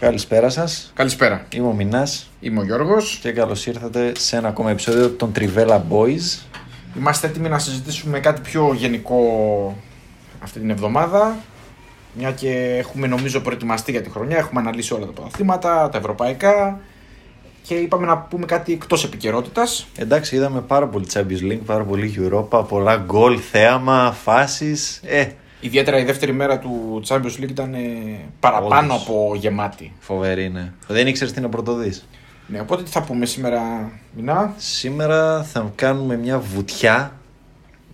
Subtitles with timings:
[0.00, 0.92] Καλησπέρα σας.
[0.94, 1.46] Καλησπέρα.
[1.54, 3.18] Είμαι ο Μινάς Είμαι ο Γιώργος.
[3.22, 6.42] και καλώς ήρθατε σε ένα ακόμα επεισόδιο των Trivella Boys.
[6.98, 9.20] Είμαστε έτοιμοι να συζητήσουμε κάτι πιο γενικό
[10.40, 11.36] αυτή την εβδομάδα.
[12.12, 16.80] Μια και έχουμε νομίζω προετοιμαστεί για τη χρονιά, έχουμε αναλύσει όλα τα πρωταθλήματα, τα ευρωπαϊκά
[17.62, 19.86] και είπαμε να πούμε κάτι εκτός επικαιρότητας.
[19.96, 25.00] Εντάξει, είδαμε πάρα πολύ Champions League, πάρα πολύ Europa, πολλά γκολ, θέαμα, φάσεις.
[25.04, 25.26] Ε,
[25.60, 27.78] Ιδιαίτερα η δεύτερη μέρα του Champions League ήταν ε,
[28.40, 29.06] παραπάνω Όντως.
[29.06, 29.92] από γεμάτη.
[29.98, 30.74] φοβερή είναι.
[30.86, 32.06] Δεν ήξερες τι να πρωτοδείς.
[32.46, 37.12] Ναι, οπότε τι θα πούμε σήμερα, Μινά; Σήμερα θα κάνουμε μια βουτιά,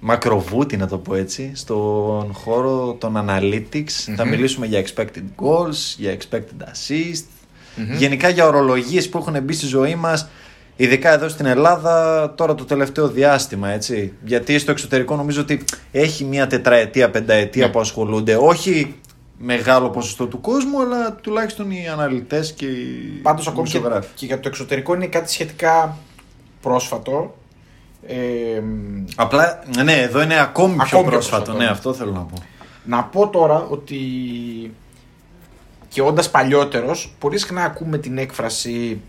[0.01, 4.15] μακροβούτη να το πω έτσι, στον χώρο των analytics.
[4.17, 7.25] Θα μιλήσουμε για expected goals, για expected assist,
[7.97, 10.29] γενικά για ορολογίες που έχουν μπει στη ζωή μας,
[10.77, 14.13] ειδικά εδώ στην Ελλάδα τώρα το τελευταίο διάστημα, έτσι.
[14.25, 17.73] Γιατί στο εξωτερικό νομίζω ότι έχει μια τετραετία, πενταετία Ναι.
[17.73, 18.95] που ασχολούνται, όχι
[19.39, 24.09] μεγάλο ποσοστό του κόσμου, αλλά τουλάχιστον οι αναλυτές και οι Πάντως ακόμη και, δημοσιογράφοι.
[24.15, 25.97] και για το εξωτερικό είναι κάτι σχετικά
[26.61, 27.35] πρόσφατο.
[28.07, 28.63] Ε,
[29.17, 31.37] Απλά, ναι, εδώ είναι ακόμη, πιο Ακόμη πιο πρόσφατο.
[31.43, 31.71] πρόσφατο, Ναι, ναι.
[31.71, 32.43] αυτό θέλω να πω.
[32.85, 33.97] Να πω τώρα ότι
[35.89, 39.01] και όντας παλιότερος, πολύ συχνά ακούμε την έκφραση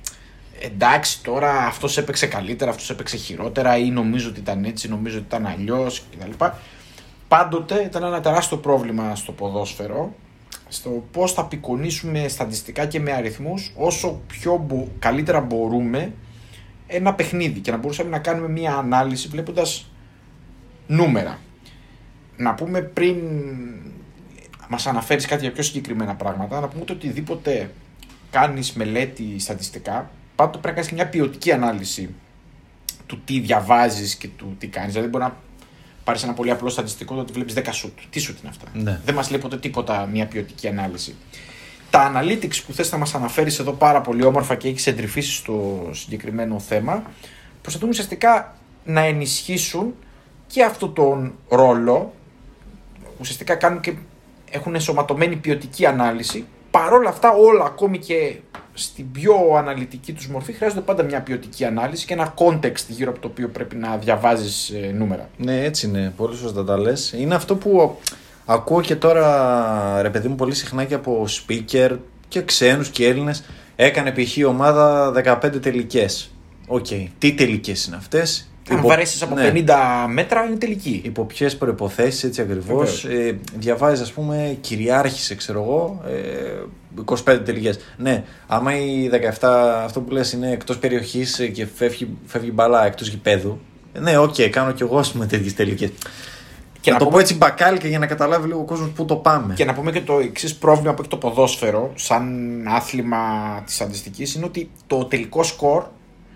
[0.60, 5.26] εντάξει τώρα αυτός έπαιξε καλύτερα, αυτός έπαιξε χειρότερα ή νομίζω ότι ήταν έτσι, νομίζω ότι
[5.28, 6.46] ήταν αλλιώς κτλ.
[7.28, 10.14] Πάντοτε ήταν ένα τεράστιο πρόβλημα στο ποδόσφαιρο
[10.68, 16.14] στο πώς θα απεικονίσουμε στατιστικά και με αριθμούς όσο πιο μπο- καλύτερα μπορούμε
[16.88, 19.92] ένα παιχνίδι και να μπορούσαμε να κάνουμε μια ανάλυση βλέποντας
[20.88, 21.40] νούμερα.
[22.38, 23.16] Να πούμε πριν
[24.70, 27.72] μας αναφέρεις κάτι για πιο συγκεκριμένα πράγματα, να πούμε ότι οτιδήποτε
[28.32, 32.14] κάνεις μελέτη στατιστικά, πάντοτε πρέπει να κάνεις και μια ποιοτική ανάλυση
[33.06, 34.92] του τι διαβάζεις και του τι κάνεις.
[34.92, 35.36] Δηλαδή μπορεί να
[36.04, 37.98] πάρεις ένα πολύ απλό στατιστικό το ότι βλέπεις 10 σουτ.
[38.10, 39.02] Τι σουτ είναι αυτά; Ναι.
[39.06, 41.16] Δεν μας λέει ποτέ τίποτα μια ποιοτική ανάλυση.
[41.90, 45.90] Τα analytics που θες να μας αναφέρεις εδώ πάρα πολύ όμορφα και έχεις εντρυφήσει στο
[45.92, 47.04] συγκεκριμένο θέμα,
[47.62, 49.94] προσπαθούν ουσιαστικά να ενισχύσουν
[50.48, 52.14] και αυτόν τον ρόλο
[53.20, 53.94] ουσιαστικά κάνουν και
[54.50, 56.46] έχουν ενσωματωμένη ποιοτική ανάλυση.
[56.72, 58.36] Παρόλα αυτά, όλα ακόμη και
[58.78, 63.20] στην πιο αναλυτική τους μορφή χρειάζονται πάντα μια ποιοτική ανάλυση και ένα context γύρω από
[63.20, 65.30] το οποίο πρέπει να διαβάζεις ε, νούμερα.
[65.38, 66.14] Ναι, έτσι είναι.
[66.18, 67.14] Πολύ σωστά τα λες.
[67.18, 67.98] Είναι αυτό που
[68.46, 71.98] ακούω και τώρα, ρε παιδί μου, πολύ συχνά και από speaker
[72.28, 73.44] και ξένους και Έλληνες.
[73.76, 74.38] Έκανε π.χ.
[74.38, 76.32] η ομάδα 15 τελικές.
[76.68, 76.88] Οκ.
[77.18, 79.52] Τι τελικές είναι αυτές; Αν Υπό- βαρέσεις από ναι.
[79.54, 81.02] 50 μέτρα είναι τελική.
[81.06, 83.04] Υπό ποιες προϋποθέσεις, έτσι ακριβώς.
[83.06, 87.80] Ε, διαβάζεις, ας πούμε, κυριάρχησε, ξέρω εγώ, ε, 25 τελικές.
[87.98, 93.08] Ναι, άμα η 17, αυτό που λες είναι εκτός περιοχής και φεύγει, φεύγει μπάλα εκτός
[93.08, 93.60] γηπέδου.
[93.94, 95.90] ε, Ναι, οκ, κάνω κι εγώ, ας πούμε, τέτοιες τελικές.
[96.82, 99.06] Και να, να το πούμε- πω έτσι μπακάλικα για να καταλάβει λίγο ο κόσμος πού
[99.06, 99.54] το πάμε.
[99.54, 102.28] Και να πούμε και το εξής πρόβλημα που έχει το ποδόσφαιρο, σαν
[102.68, 103.18] άθλημα
[103.66, 105.86] της στατιστικής, είναι ότι το τελικό σκορ,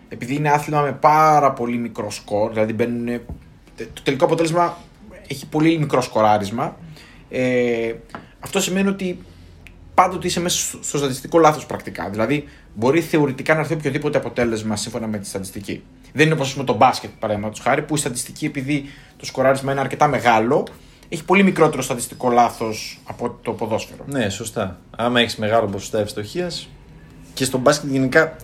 [0.09, 3.21] επειδή είναι άθλημα με πάρα πολύ μικρό σκορ, δηλαδή μπαίνουν.
[3.93, 4.77] Το τελικό αποτέλεσμα
[5.27, 6.77] έχει πολύ μικρό σκοράρισμα.
[7.29, 7.93] Ε,
[8.39, 9.19] αυτό σημαίνει ότι
[9.93, 12.09] πάντοτε είσαι μέσα στο στο στατιστικό λάθος πρακτικά.
[12.09, 15.83] Δηλαδή, μπορεί θεωρητικά να έρθει οποιοδήποτε αποτέλεσμα σύμφωνα με τη στατιστική.
[16.13, 18.85] Δεν είναι όπως με το μπάσκετ, παραδείγματος χάρη, που η στατιστική, επειδή
[19.17, 20.67] το σκοράρισμα είναι αρκετά μεγάλο,
[21.09, 24.03] έχει πολύ μικρότερο στατιστικό λάθος από το ποδόσφαιρο.
[24.07, 24.79] Ναι, σωστά.
[24.95, 26.69] Άμα έχεις μεγάλο ποσοστό ευστοχίας
[27.39, 28.35] και στο μπάσκετ γενικά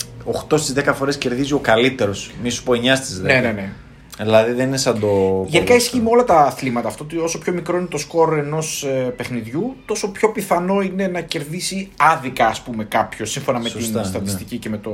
[0.50, 2.32] 8 στις 10 φορές κερδίζει ο καλύτερος.
[2.44, 3.22] Μη σου πω 9 στις 10.
[3.24, 3.72] Ναι, ναι, ναι.
[4.20, 5.08] Δηλαδή δεν είναι σαν το.
[5.08, 5.76] Γενικά ποδόσφαιρο.
[5.76, 8.86] ισχύει με όλα τα αθλήματα αυτό ότι όσο πιο μικρό είναι το σκορ ενός
[9.16, 14.00] παιχνιδιού, τόσο πιο πιθανό είναι να κερδίσει άδικα, ας πούμε, κάποιος σύμφωνα με Σωστά, την
[14.00, 14.06] ναι.
[14.06, 14.92] στατιστική και με το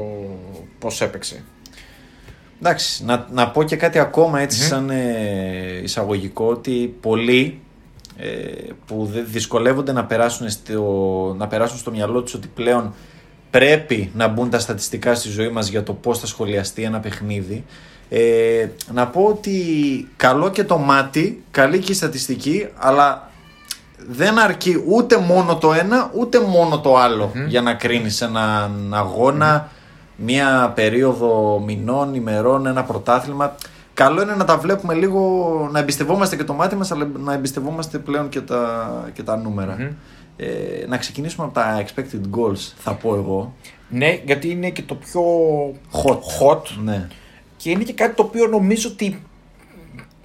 [0.79, 1.43] πώς έπαιξε.
[2.59, 7.59] Εντάξει, να, να πω και κάτι ακόμα έτσι σαν ε, εισαγωγικό ότι πολλοί
[8.17, 8.27] ε,
[8.85, 12.93] που δε- δυσκολεύονται να περάσουν, στο, να περάσουν στο μυαλό τους ότι πλέον
[13.51, 17.63] πρέπει να μπουν τα στατιστικά στη ζωή μας για το πώς θα σχολιαστεί ένα παιχνίδι
[18.09, 19.51] ε, να πω ότι
[20.15, 23.29] καλό και το μάτι, καλή και η στατιστική αλλά
[24.09, 29.69] δεν αρκεί ούτε μόνο το ένα ούτε μόνο το αλλο για να κρίνεις έναν αγώνα,
[30.15, 33.55] μία περίοδο μηνών, ημερών, ένα πρωτάθλημα.
[33.93, 37.97] Καλό είναι να τα βλέπουμε λίγο, να εμπιστευόμαστε και το μάτι μας, αλλά να εμπιστευόμαστε
[37.97, 39.93] πλέον και τα, και τα νούμερα.
[40.37, 43.55] Ε, να ξεκινήσουμε από τα expected goals, θα πω εγώ.
[43.89, 45.23] Ναι, γιατί είναι και το πιο
[45.91, 46.17] Hot.
[46.39, 47.07] hot Ναι.
[47.57, 49.21] και είναι και κάτι το οποίο νομίζω ότι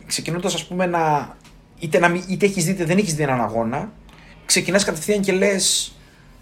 [0.07, 1.37] ξεκινώντας, ας πούμε, να.
[1.79, 3.93] είτε, να μην- είτε έχεις δει είτε δεν έχεις δει έναν αγώνα,
[4.47, 5.96] ξεκινάς κατευθείαν και λες.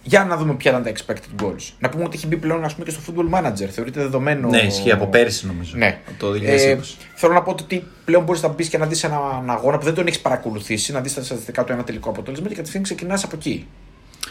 [0.07, 1.73] Για να δούμε ποια ήταν τα expected goals.
[1.79, 3.69] Να πούμε ότι έχει μπει πλέον ας πούμε, και στο football manager.
[3.71, 4.49] Θεωρείται δεδομένο.
[4.49, 5.73] Ναι, ισχύει από πέρυσι νομίζω.
[5.77, 5.99] Ναι.
[6.09, 6.41] Από το 2020.
[6.47, 6.79] Ε,
[7.15, 9.95] θέλω να πω ότι πλέον μπορείς να μπεις και να δεις έναν αγώνα που δεν
[9.95, 13.37] τον έχεις παρακολουθήσει, να δεις τα στατιστικά του ένα τελικό αποτέλεσμα και κατευθείαν ξεκινάς από
[13.37, 13.67] εκεί.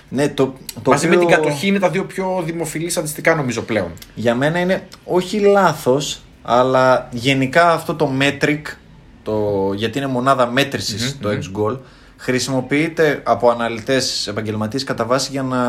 [0.09, 3.61] ναι, το, το Μαζί με οποίο την κατοχή είναι τα δύο πιο δημοφιλή στατιστικά νομίζω
[3.61, 3.91] πλέον.
[4.15, 8.61] Για μένα είναι όχι λάθος, αλλά γενικά αυτό το metric,
[9.23, 11.77] το, γιατί είναι μονάδα μέτρησης το X goal,
[12.23, 15.59] χρησιμοποιείται από αναλυτές επαγγελματίες κατά βάση για να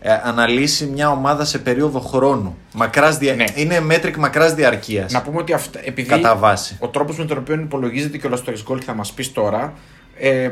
[0.00, 2.56] ε, αναλύσει μια ομάδα σε περίοδο χρόνου.
[2.72, 3.34] Μακράς δια...
[3.34, 3.44] Ναι.
[3.54, 5.12] Είναι metric μακράς διαρκείας.
[5.12, 6.76] Να πούμε ότι αυτά, επειδή Κατά βάση.
[6.80, 9.32] ο τρόπος με τον οποίο υπολογίζεται και όλο το X goal και θα μας πεις
[9.32, 9.72] τώρα,
[10.18, 10.50] ε,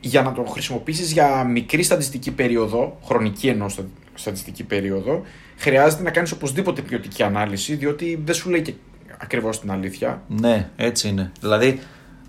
[0.00, 3.66] για να το χρησιμοποιήσεις για μικρή στατιστική περίοδο, χρονική ενό
[4.14, 5.22] στατιστική περίοδο,
[5.56, 8.72] χρειάζεται να κάνεις οπωσδήποτε ποιοτική ανάλυση, διότι δεν σου λέει και
[9.18, 10.22] ακριβώς την αλήθεια.
[10.28, 11.32] Ναι, έτσι είναι.
[11.40, 11.80] Δηλαδή,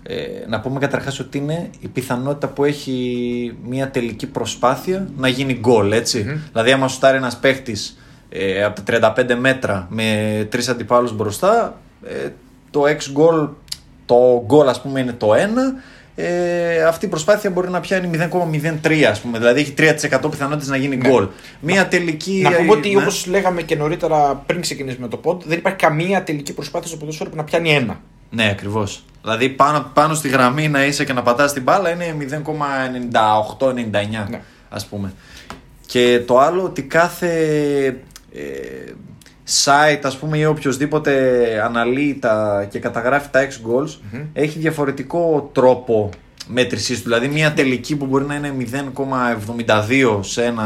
[0.02, 5.54] ε, να πούμε καταρχάς ότι είναι η πιθανότητα που έχει μια τελική προσπάθεια να γίνει
[5.54, 7.98] γκολ, ετσι Δηλαδή, άμα σουτάρει ένας παίχτης
[8.28, 12.28] ε, από τα 35 μέτρα με τρεις αντιπάλους μπροστά, ε,
[12.70, 13.48] το ex goal,
[14.06, 15.36] το goal ας πούμε είναι το 1,
[16.14, 18.10] ε, αυτή η προσπάθεια μπορεί να πιάνει
[18.82, 21.28] 0,03 ας πούμε, δηλαδή έχει 3% πιθανότητες να γίνει γκολ.
[21.60, 22.40] Μια τελική...
[22.42, 23.00] Να πούμε ότι ναι.
[23.00, 27.30] όπως λέγαμε και νωρίτερα πριν ξεκινήσουμε το pod, δεν υπάρχει καμία τελική προσπάθεια στο ποδόσφαιρο
[27.30, 28.00] που να πιάνει ένα.
[28.30, 29.02] Ναι, ακριβώς.
[29.22, 32.16] Δηλαδή πάνω, πάνω στη γραμμή να είσαι και να πατάς την μπάλα είναι
[33.12, 34.40] 0,98-99 Ναι.
[34.68, 35.12] ας πούμε.
[35.86, 37.28] Και το άλλο ότι κάθε
[38.32, 38.92] ε,
[39.64, 41.12] site ας πούμε ή οποιοδήποτε
[41.64, 43.98] αναλύει τα, και καταγράφει τα X goals
[44.32, 46.10] έχει διαφορετικό τρόπο
[46.48, 47.04] μέτρησής του.
[47.04, 48.54] Δηλαδή μια τελική που μπορεί να είναι
[48.96, 50.64] 0,72 σε ένα,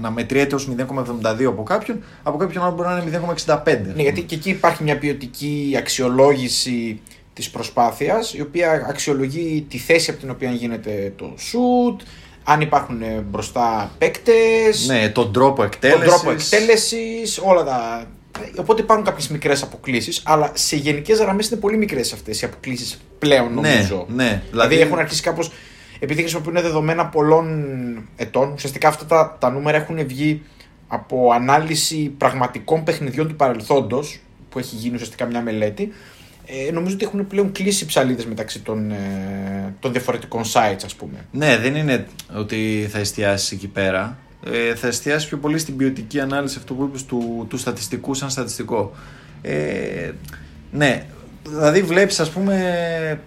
[0.00, 3.78] να μετριέται ως 0,72 από κάποιον, από κάποιον άλλο μπορεί να είναι 0,65.
[3.94, 7.00] Ναι, γιατί και εκεί υπάρχει μια ποιοτική αξιολόγηση
[7.32, 12.02] της προσπάθειας, η οποία αξιολογεί τη θέση από την οποία γίνεται το shoot,
[12.44, 16.04] αν υπάρχουν ε, μπροστά παίκτες, Ναι, τον τρόπο τον εκτέλεσης.
[16.04, 18.04] τρόπο εκτέλεσης, όλα τα.
[18.58, 23.00] Οπότε υπάρχουν κάποιες μικρές αποκλήσεις, αλλά σε γενικές γραμμές είναι πολύ μικρές αυτές οι αποκλήσεις
[23.18, 24.06] πλέον νομίζω.
[24.08, 24.42] Ναι, ναι.
[24.50, 25.50] Δηλαδή, έχουν αρχίσει κάπως.
[25.98, 27.64] Επειδή χρησιμοποιούν δεδομένα πολλών
[28.16, 30.42] ετών, ουσιαστικά αυτά τα, τα νούμερα έχουν βγει
[30.88, 35.92] από ανάλυση πραγματικών παιχνιδιών του παρελθόντος, που έχει γίνει ουσιαστικά μια μελέτη.
[36.46, 41.26] Ε, νομίζω ότι έχουν πλέον κλείσει ψαλίδες μεταξύ των, ε, των διαφορετικών sites, ας πούμε.
[41.30, 42.06] Ναι, δεν είναι
[42.36, 44.18] ότι θα εστιάσεις εκεί πέρα.
[44.52, 48.30] Ε, θα εστιάσεις πιο πολύ στην ποιοτική ανάλυση αυτό που είπες του, του στατιστικού σαν
[48.30, 48.92] στατιστικό.
[49.42, 50.10] Ε,
[50.70, 51.04] ναι,
[51.48, 52.54] δηλαδή βλέπεις ας πούμε,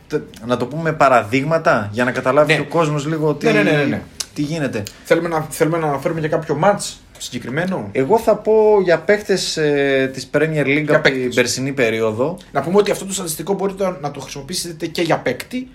[0.07, 2.60] τε- να το πούμε παραδείγματα για να καταλάβει Ναι.
[2.60, 4.01] ο κόσμος λίγο τι, Ναι, ναι, ναι, ναι, ναι.
[4.33, 4.83] τι γίνεται.
[5.04, 10.10] Θέλουμε να, θέλουμε να αναφέρουμε για κάποιο match συγκεκριμένο; Εγώ θα πω για παίχτες ε,
[10.13, 11.36] της Premier League Για από την παίκτες.
[11.36, 12.38] περσινή περίοδο.
[12.51, 15.68] Να πούμε ότι αυτό το στατιστικό μπορείτε να το χρησιμοποιήσετε και για παίκτη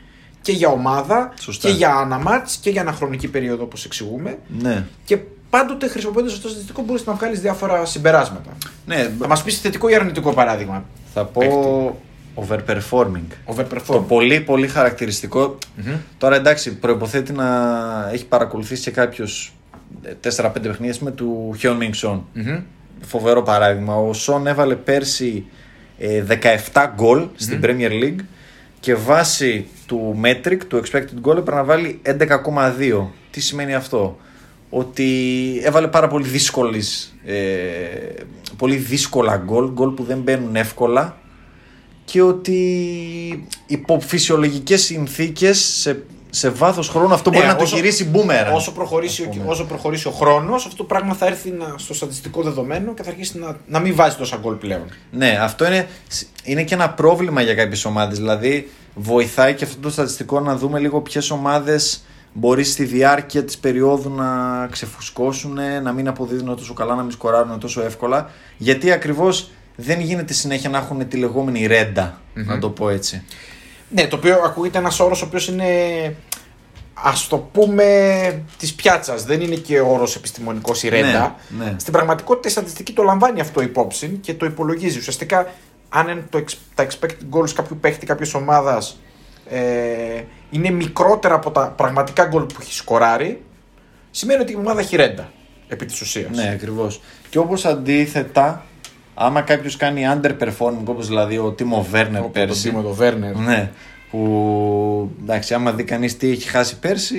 [0.45, 1.69] και για ομάδα Σωστά.
[1.69, 5.19] και για αναμάτς και για αναχρονική περίοδο όπως εξηγούμε Ναι, και
[5.51, 8.51] πάντοτε χρησιμοποιώντας αυτό το στατιστικό μπορείς να βγάλεις διάφορα συμπεράσματα.
[8.87, 10.85] ναι Θα μας πεις θετικό ή αρνητικό παράδειγμα.
[11.15, 11.43] θα πω
[12.49, 13.27] overperforming.
[13.47, 14.05] Το Overperform.
[14.09, 15.59] πολύ πολύ χαρακτηριστικό.
[16.19, 17.49] Τώρα εντάξει, προποθέτει να
[18.13, 19.53] έχει παρακολουθήσει και κάποιος
[20.37, 22.25] 4-5 παιχνίδια με του Χιόν Μινγκ Σον.
[22.33, 22.61] Μμμ.
[23.01, 23.95] Φοβερό παράδειγμα.
[23.97, 25.45] Ο Σον έβαλε πέρσι
[25.99, 26.25] ε,
[26.73, 28.25] 17 γκολ στην Premier League
[28.81, 33.07] και βάσει του metric, του expected goal, έπρεπε να βάλει 11,2.
[33.31, 34.19] Τι σημαίνει αυτό;
[34.71, 37.35] Ότι έβαλε πάρα πολύ δύσκολες, ε,
[38.57, 41.17] πολύ δύσκολα γκολ, γκολ που δεν μπαίνουν εύκολα
[42.05, 42.59] και ότι
[43.67, 48.53] υπό φυσιολογικές συνθήκες σε, σε βάθος χρόνου αυτό μπορεί Ε, να το όσο- γυρίσει μπούμερα.
[48.53, 52.43] Όσο προχωρήσει, ο, όσο προχωρήσει ο χρόνος, αυτό το πράγμα θα έρθει να, στο στατιστικό
[52.43, 54.85] δεδομένο και θα αρχίσει να, να μην βάζει τόσα γκολ πλέον.
[55.11, 55.89] Ναι, αυτό είναι,
[56.45, 58.19] είναι και ένα πρόβλημα για κάποιες ομάδες.
[58.19, 63.59] Δηλαδή, βοηθάει και αυτό το στατιστικό να δούμε λίγο ποιες ομάδες μπορεί στη διάρκεια της
[63.59, 68.31] περίοδου να ξεφουσκώσουν, να μην αποδίδουν τόσο καλά, να μην σκοράρουν τόσο εύκολα.
[68.57, 73.23] Γιατί ακριβώς δεν γίνεται συνέχεια να έχουν τη λεγόμενη ρέντα, να το πω έτσι.
[73.89, 75.65] Ναι, το οποίο ακούγεται ένας όρος ο οποίος είναι.
[76.95, 79.25] Α το πούμε της πιάτσας.
[79.25, 81.37] Δεν είναι και όρος επιστημονικός η ρέντα.
[81.59, 81.75] Ναι, ναι.
[81.79, 84.99] Στην πραγματικότητα η στατιστική το λαμβάνει αυτό υπόψη και το υπολογίζει.
[84.99, 85.53] Ουσιαστικά,
[85.97, 89.01] αν είναι το, ex- τα expected goals κάποιου παίχτη κάποιας ομάδας
[89.49, 93.43] ε, είναι μικρότερα από τα πραγματικά γκολ που έχει σκοράρει,
[94.11, 95.33] σημαίνει ότι η ομάδα έχει ρέντα.
[95.69, 96.37] Επί της ουσίας.
[96.37, 97.01] Ναι, ακριβώς.
[97.31, 98.65] Και όπως αντίθετα,
[99.15, 102.69] άμα κάποιος κάνει underperforming, όπως δηλαδή ο Τίμο Βέρνερ Όπως τον πέρσι.
[102.69, 103.37] Τίμο το Βέρνερ.
[103.37, 103.71] Ναι.
[104.11, 107.19] Που εντάξει, άμα δει κανείς τι έχει χάσει πέρσι,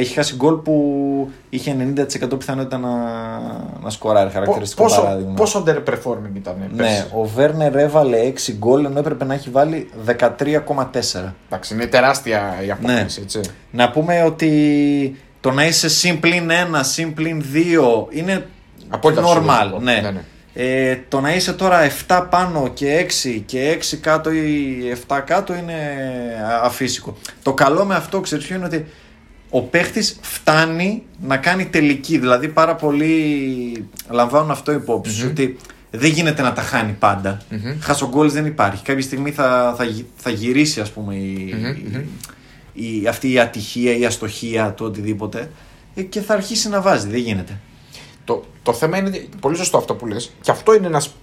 [0.00, 1.76] έχει χάσει γκολ που είχε
[2.32, 2.88] 90% πιθανότητα να,
[3.82, 4.30] να σκοράρει.
[4.30, 5.34] Χαρακτηριστικό πόσο, παράδειγμα.
[5.34, 7.06] Πόσο underperforming ήταν Ναι, πέρσι.
[7.14, 8.16] ο Βέρνερ έβαλε
[8.48, 11.34] 6 γκολ ενώ έπρεπε να έχει βάλει 13,4.
[11.46, 13.24] Εντάξει, είναι τεράστια η απόκληση, Ναι.
[13.24, 13.40] έτσι.
[13.70, 18.46] Να πούμε ότι το να είσαι συν πλην 1, συν πλην 2 είναι
[18.88, 19.26] Απόλυτα normal.
[19.26, 19.80] φυσιολογικό.
[19.80, 20.00] Ναι.
[20.02, 20.20] Ναι, ναι.
[20.60, 21.78] Ε, το να είσαι τώρα
[22.08, 24.76] 7 πάνω και 6 και 6 κάτω ή
[25.08, 25.74] 7 κάτω είναι
[26.62, 27.16] αφύσικο.
[27.42, 28.86] Το καλό με αυτό ξέρεις ποιο είναι ότι
[29.50, 32.18] ο παίχτης φτάνει να κάνει τελική.
[32.18, 35.56] Δηλαδή πάρα πολλοί λαμβάνουν αυτό υπόψη σου ότι
[35.90, 37.40] δεν γίνεται να τα χάνει πάντα.
[37.80, 38.84] Χασογκόλης δεν υπάρχει.
[38.84, 41.54] Κάποια στιγμή θα, θα, γυ- θα γυρίσει ας πούμε η,
[42.72, 45.50] η- αυτή η ατυχία, η αστοχία, το οτιδήποτε
[45.94, 47.08] ε, και θα αρχίσει να βάζει.
[47.08, 47.58] Δεν γίνεται.
[48.24, 51.14] Το, το θέμα είναι ότι- πολύ σωστό αυτό που λες και αυτό είναι ένας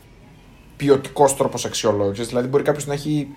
[0.78, 3.28] ποιοτικός τρόπος αξιολόγησης δηλαδή μπορεί κάποιος να έχει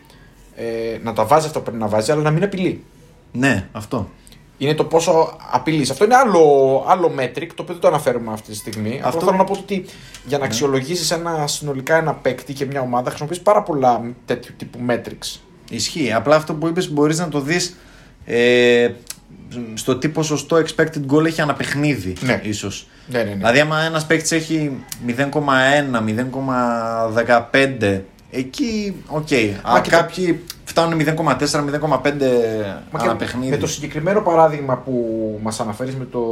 [0.54, 2.84] ε, να τα βάζει αυτό που πρέπει να βάζει αλλά να μην απειλεί
[3.32, 4.10] Ναι, αυτό.
[4.58, 5.86] Είναι το πόσο απειλεί.
[5.90, 8.94] Αυτό είναι άλλο, άλλο metric, το οποίο δεν το αναφέρουμε αυτή τη στιγμή.
[8.94, 9.84] Αυτό, Αυτό- θέλω να πω ότι
[10.24, 14.78] για να αξιολογήσεις ένα, συνολικά ένα παίκτη και μια ομάδα χρησιμοποιείς πάρα πολλά τέτοιου τύπου
[14.88, 15.40] metrics.
[15.70, 16.12] Ισχύει.
[16.12, 17.76] Απλά αυτό που είπες μπορείς να το δεις
[18.24, 18.88] ε,
[19.74, 22.40] στο τι ποσοστό expected goal έχει ένα παιχνίδι Ναι.
[22.44, 22.86] ίσως.
[23.06, 23.34] Ναι, ναι, ναι.
[23.34, 29.18] Δηλαδή άμα ένας παίκτης έχει 0,1, 0,15 εκεί οκ.
[29.22, 32.26] Α, και το- κάποιοι φτάνουν 0,4, 0,5
[32.90, 33.50] Μα ένα και παιχνίδι.
[33.50, 34.94] με το συγκεκριμένο παράδειγμα που
[35.42, 36.22] μας αναφέρεις με, το,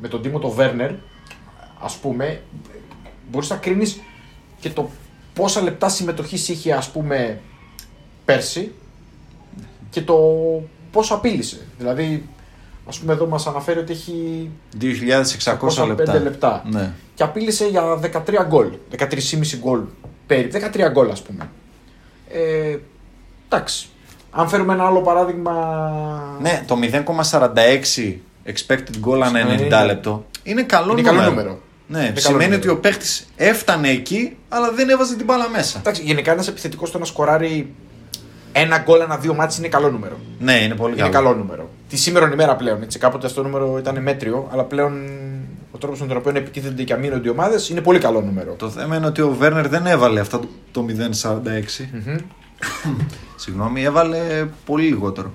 [0.00, 0.90] με τον Τίμο το Βέρνερ,
[1.80, 2.42] ας πούμε,
[3.30, 4.00] μπορείς να κρίνεις
[4.60, 4.90] και το
[5.34, 7.40] πόσα λεπτά συμμετοχής είχε ας πούμε
[8.24, 8.72] πέρσι
[9.90, 10.16] και το
[10.90, 11.66] πόσο απείλησε.
[11.78, 12.28] Δηλαδή,
[12.88, 14.50] ας πούμε εδώ μας αναφέρει ότι έχει
[14.80, 16.18] 2.600 5 λεπτά.
[16.18, 16.62] λεπτά.
[16.70, 16.92] Ναι.
[17.14, 18.68] και απείλησε για 13 γκολ.
[18.98, 19.80] 13,5 γκολ
[20.28, 20.58] περίπου.
[20.74, 21.48] 13 γκολ, ας πούμε.
[22.32, 22.76] Ε,
[23.48, 23.88] εντάξει.
[24.30, 25.52] Αν φέρουμε ένα άλλο παράδειγμα.
[26.40, 28.12] ναι, το 0,46
[28.46, 31.16] expected goal ανά Ναι, 90 είναι- λεπτό είναι καλό Είναι νούμερο.
[31.18, 31.58] καλό νούμερο.
[31.86, 32.60] Ναι, Είναι καλό σημαίνει νούμερο.
[32.60, 35.78] ότι ο παίχτης έφτανε εκεί, αλλά δεν έβαζε την μπάλα μέσα.
[35.78, 37.74] Εντάξει, γενικά ένας επιθετικός στο να σκοράρει
[38.52, 40.16] ένα γκολ, ένα δύο μάτς είναι καλό νούμερο.
[40.38, 41.12] Ναι, είναι πολύ Είναι καλό.
[41.12, 41.68] καλό νούμερο.
[41.88, 42.82] Τη σήμερα ημέρα πλέον.
[42.82, 42.98] Έτσι.
[42.98, 44.92] Κάποτε αυτό το νούμερο ήταν μέτριο, αλλά πλέον
[45.70, 48.52] ο τρόπος με τον οποίο επιτίθενται και αμήνονται οι ομάδες είναι πολύ καλό νούμερο.
[48.54, 51.88] Το θέμα είναι ότι ο Βέρνερ δεν έβαλε αυτό το- το 0,46.
[53.36, 55.32] Συγγνώμη, έβαλε πολύ λιγότερο.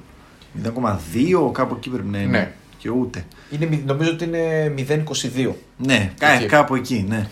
[0.63, 2.37] 0,2 κάπου εκεί πρέπει να είναι.
[2.37, 2.51] Ναι.
[2.77, 3.25] Και ούτε.
[3.51, 5.51] Είναι, μη- νομίζω ότι είναι 0,22.
[5.77, 6.45] Ναι, κα- Εκεί.
[6.45, 7.27] κάπου εκεί, ναι.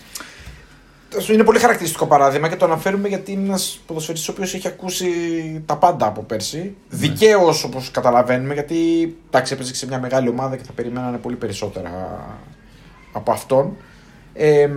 [1.32, 5.08] Είναι πολύ χαρακτηριστικό παράδειγμα και το αναφέρουμε γιατί είναι ένας ποδοσφαιριστής ο οποίος έχει ακούσει
[5.66, 6.58] τα πάντα από πέρσι.
[6.58, 6.72] Ναι.
[6.88, 8.76] Δικαίως όπως καταλαβαίνουμε, γιατί
[9.30, 11.90] εντάξει, έπαιζε σε μια μεγάλη ομάδα και θα περιμένανε πολύ περισσότερα
[13.12, 13.76] από αυτόν.
[14.34, 14.68] Ε,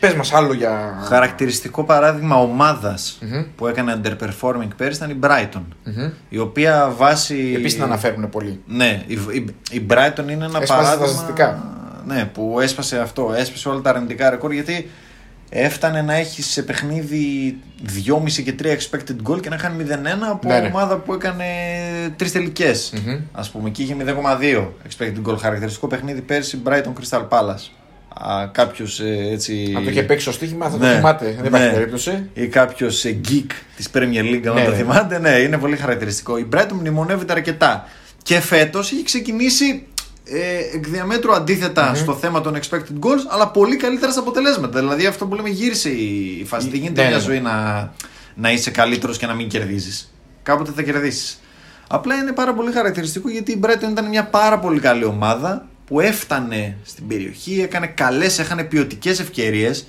[0.00, 0.98] Πες μας άλλο για.
[1.04, 3.44] Χαρακτηριστικό παράδειγμα ομάδας Μμμ.
[3.56, 5.62] που έκανε underperforming πέρυσι ήταν η Brighton.
[5.84, 6.10] Μμμ.
[6.28, 7.52] Η οποία βάσει.
[7.56, 8.60] Επίσης την αναφέρουν πολύ.
[8.66, 11.06] Ναι, η, η, η Brighton είναι ένα Έσπασε τα παράδειγμα.
[11.06, 11.64] στατιστικά.
[12.06, 13.32] Ναι, που έσπασε αυτό.
[13.36, 14.90] Έσπασε όλα τα αρνητικά ρεκόρ γιατί
[15.48, 17.56] έφτανε να έχει σε παιχνίδι
[18.06, 19.92] 2,5 και 3 expected goal και να χάνει 0-1
[20.30, 20.66] από Ναι, ναι.
[20.66, 21.44] ομάδα που έκανε
[22.16, 22.92] τρεις τελικές.
[23.06, 23.20] Μμμ.
[23.32, 25.36] Α πούμε, και είχε 0,2 expected goal.
[25.38, 27.68] Χαρακτηριστικό παιχνίδι πέρσι Brighton Crystal Palace.
[28.52, 29.00] Κάποιος
[29.32, 29.72] έτσι.
[29.76, 31.24] Αν το είχε παίξει στο στοίχημα θα το Ναι, θυμάται.
[31.36, 31.72] Δεν υπάρχει ναι.
[31.72, 32.28] περίπτωση.
[32.34, 33.46] Ή κάποιος geek
[33.76, 34.76] της Premier League, αν Ναι, το ναι.
[34.76, 35.18] θυμάται.
[35.18, 36.38] Ναι, είναι πολύ χαρακτηριστικό.
[36.38, 37.88] Η Brighton μνημονεύεται αρκετά.
[38.22, 39.86] Και φέτος έχει ξεκινήσει
[40.24, 44.78] ε, εκ διαμέτρου αντίθετα στο θέμα των expected goals, αλλά πολύ καλύτερα στα αποτελέσματα.
[44.78, 46.68] Δηλαδή αυτό που λέμε γύρισε η η φάση.
[46.68, 47.22] Δεν γίνεται Ναι, μια ναι.
[47.22, 47.92] ζωή να,
[48.34, 50.14] να είσαι καλύτερος και να μην κερδίζεις.
[50.42, 51.40] Κάποτε θα κερδίσεις.
[51.88, 56.00] Απλά είναι πάρα πολύ χαρακτηριστικό γιατί η Brighton ήταν μια πάρα πολύ καλή ομάδα που
[56.00, 59.86] έφτανε στην περιοχή, έκανε καλές, έχανε ποιοτικές ευκαιρίες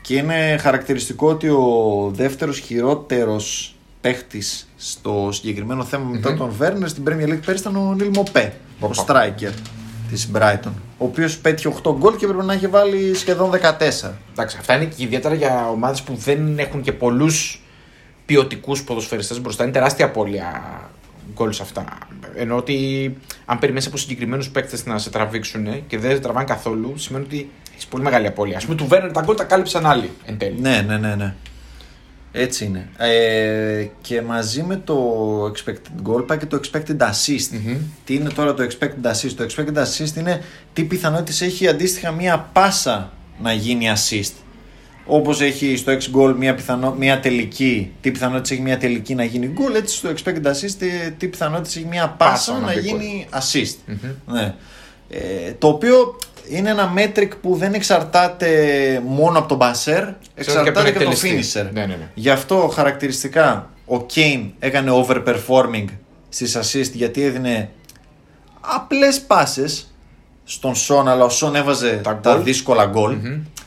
[0.00, 7.02] και είναι χαρακτηριστικό ότι ο δεύτερος χειρότερος παίχτης στο συγκεκριμένο θέμα μετά τον Βέρνερ στην
[7.06, 9.04] Premier League πέρυσι ήταν ο Νίλ Μοπέ, ο Οπα.
[9.06, 9.52] striker
[10.10, 13.58] της Brighton, ο οποίος πέτυχε 8 γκολ και έπρεπε να έχει βάλει σχεδόν 14.
[14.32, 17.62] Εντάξει, αυτά είναι και ιδιαίτερα για ομάδες που δεν έχουν και πολλούς
[18.26, 19.62] ποιοτικούς ποδοσφαιριστές μπροστά.
[19.62, 20.62] Είναι τεράστια απώλεια
[21.34, 21.84] γκολ σε αυτά.
[22.36, 26.98] Ενώ ότι αν περιμένεις από συγκεκριμένους παίκτες να σε τραβήξουν και δεν σε τραβάνε καθόλου,
[26.98, 28.58] σημαίνει ότι έχεις πολύ μεγάλη απώλεια.
[28.58, 30.60] Α πούμε του Βέρνερ τα γκολ τα κάλυψαν άλλοι εν τέλει.
[30.60, 31.34] Ναι, ναι, ναι, ναι.
[32.36, 32.88] Έτσι είναι.
[32.96, 34.96] Ε, και μαζί με το
[35.44, 37.60] expected goal πάει και το expected assist.
[38.04, 42.50] Τι είναι τώρα το expected assist; Το expected assist είναι τι πιθανότητες έχει αντίστοιχα μία
[42.52, 43.12] πάσα
[43.42, 44.32] να γίνει assist.
[45.06, 49.24] Όπως έχει στο X goal μία, πιθανό, μία τελική, τι πιθανότητες έχει μία τελική να
[49.24, 52.74] γίνει goal, έτσι στο expected assist ε, τι πιθανότητες έχει μία πάσα, Πάσα να να
[52.74, 53.76] μπει γίνει assist.
[54.26, 54.54] Ναι.
[55.08, 58.48] Ε, το οποίο είναι ένα metric που δεν εξαρτάται
[59.06, 61.68] μόνο από τον Μπασέρ, εξαρτάται και από τον finisher.
[61.72, 62.08] Ναι, ναι, ναι.
[62.14, 65.86] Γι' αυτό χαρακτηριστικά ο Kane έκανε overperforming
[66.28, 67.70] στις assist γιατί έδινε
[68.60, 69.94] απλές πάσες
[70.44, 72.42] στον Σον, αλλά ο Σον έβαζε Τα τα, γκολ.
[72.42, 73.16] δύσκολα γκολ.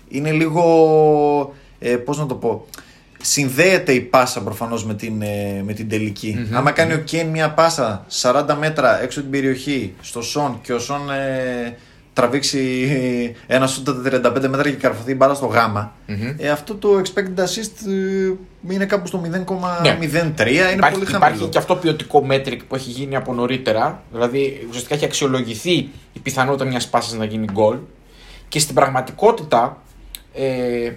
[0.07, 2.65] Είναι λίγο, ε, πώς να το πω,
[3.21, 7.51] συνδέεται η πάσα προφανώς με την, ε, με την τελικη Άμα κάνει ο Κέιν μια
[7.51, 11.77] πάσα 40 μέτρα έξω την περιοχή στο Σον και ο Σον ε,
[12.17, 15.95] τραβήξει ένα σούτ τα 35 μέτρα και καρφωθεί η μπάλα στο γαμα
[16.37, 21.05] ε, αυτό το expected assist ε, είναι κάπου στο 0,03 είναι Υπάρχει, πολύ χαμηλό.
[21.05, 24.03] υπάρχει και αυτό ποιοτικό metric που έχει γίνει από νωρίτερα.
[24.11, 25.75] Δηλαδή ουσιαστικά έχει αξιολογηθεί
[26.13, 27.77] η πιθανότητα μιας πάσης να γίνει γκολ.
[28.47, 29.81] Και στην πραγματικότητα
[30.33, 30.91] ε,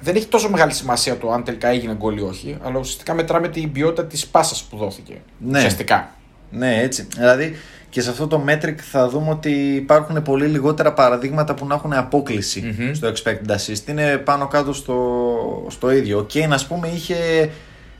[0.00, 2.56] δεν έχει τόσο μεγάλη σημασία το αν τελικά έγινε γκολ ή όχι.
[2.62, 5.14] Αλλά ουσιαστικά μετράμε την ποιότητα της πάσας που δόθηκε.
[5.38, 5.58] Ναι.
[5.58, 6.10] Ουσιαστικά.
[6.50, 7.06] Ναι, έτσι.
[7.16, 7.56] Δηλαδή
[7.96, 11.92] και σε αυτό το metric θα δούμε ότι υπάρχουν πολύ λιγότερα παραδείγματα που να έχουν
[11.92, 13.88] απόκληση στο expected assist.
[13.88, 16.18] Είναι πάνω κάτω στο, στο ίδιο.
[16.18, 17.50] Ο Kane, ας πούμε, είχε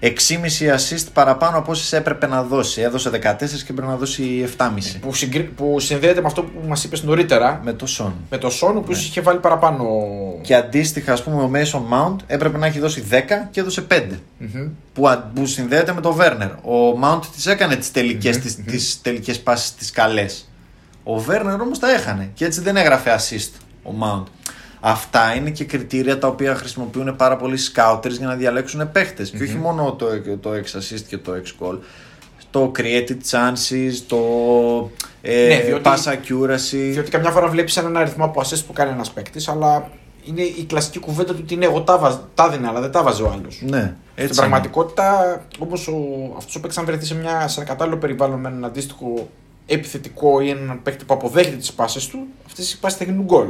[0.00, 0.08] 6,5
[0.76, 2.80] assist παραπάνω από όσες έπρεπε να δώσει.
[2.80, 3.18] Έδωσε 14
[3.66, 4.66] και πρέπει να δώσει 7,5.
[5.00, 5.42] Που, συγκρι...
[5.42, 7.60] που συνδέεται με αυτό που μας είπες νωρίτερα.
[7.64, 8.12] Με το Son.
[8.30, 9.84] Με το Σόν, ο οποίος είχε βάλει παραπάνω.
[10.42, 14.02] Και αντίστοιχα, ας πούμε, ο Mason Mount έπρεπε να έχει δώσει 10 και έδωσε 5.
[14.92, 16.50] Που, α- που συνδέεται με το Werner.
[16.62, 20.48] Ο Mount τις έκανε τις τελικές, τις, τις τελικές πάσεις τις καλές.
[21.04, 23.50] Ο Werner όμως τα έχανε και έτσι δεν έγραφε assist
[23.82, 24.24] ο Mount.
[24.88, 29.30] Αυτά είναι και κριτήρια τα οποία χρησιμοποιούν πάρα πολλοί scouters για να διαλέξουν παίχτες.
[29.30, 30.06] Και όχι μόνο το,
[30.40, 31.78] το X assist και το X goal.
[32.50, 34.16] Το created chances, το
[35.22, 36.90] ε, Ναι, διότι- pass accuracy.
[36.92, 39.90] Διότι καμιά φορά βλέπεις έναν αριθμό από assist που κάνει ένας παίκτης, αλλά
[40.24, 43.02] είναι η κλασική κουβέντα του ότι είναι εγώ τα, βάζ- τα έδινα, αλλά δεν τα
[43.02, 43.42] βάζει ο άλλο.
[43.42, 43.70] Ναι, Στην
[44.14, 44.34] έτσι είναι.
[44.34, 45.12] πραγματικότητα,
[45.58, 45.74] όμω
[46.36, 49.28] αυτός ο παίκτης, αν βρεθεί σε, μια, σε ένα κατάλληλο περιβάλλον με έναν αντίστοιχο
[49.66, 53.46] επιθετικό ή έναν παίκτη που αποδέχεται τις πάσει του, αυτές οι πάσει θα γίνουν γκολ.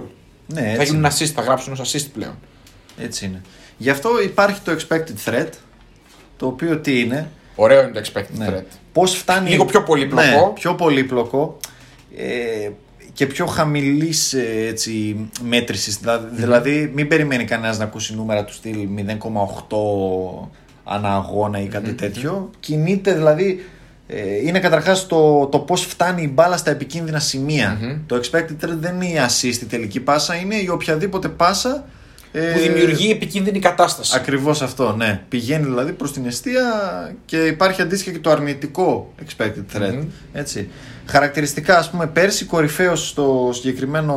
[0.47, 1.09] Ναι, Θα έτσι γίνουν είναι.
[1.19, 2.39] assist, θα γράψουν ως assist πλέον.
[2.99, 3.41] Έτσι είναι.
[3.77, 5.49] Γι' αυτό υπάρχει το expected threat,
[6.37, 8.47] το οποίο τι είναι; Ωραίο είναι το expected Ναι.
[8.51, 8.65] threat.
[8.93, 9.51] Πώς φτάνει...
[9.51, 10.23] Λίγο πιο πολύπλοκο.
[10.27, 11.57] Ναι, πιο πολύπλοκο
[12.17, 12.71] ε,
[13.13, 15.97] και πιο χαμηλής ε, έτσι, μέτρησης.
[15.99, 20.49] Δηλαδή, δηλαδή μην περιμένει κανένας να ακούσει νούμερα του στυλ 0,8
[20.85, 22.51] ανά αγώνα ή κατι τέτοιο.
[22.61, 23.65] Κινείται δηλαδή...
[24.07, 27.79] ε, είναι καταρχάς το, το πώς φτάνει η μπάλα στα επικίνδυνα σημεία.
[28.07, 31.85] Το expected threat δεν είναι η assist η τελική πάσα, είναι η οποιαδήποτε πάσα
[32.33, 34.13] ε, Που δημιουργεί επικίνδυνη κατάσταση.
[34.17, 35.21] Ακριβώς αυτό, ναι.
[35.29, 36.63] Πηγαίνει δηλαδή προς την αιστεία
[37.25, 40.05] και υπάρχει αντίστοιχα και το αρνητικό expected threat.
[40.33, 40.69] Έτσι.
[41.09, 44.15] Χαρακτηριστικά, ας πούμε, πέρσι κορυφαίος στο συγκεκριμένο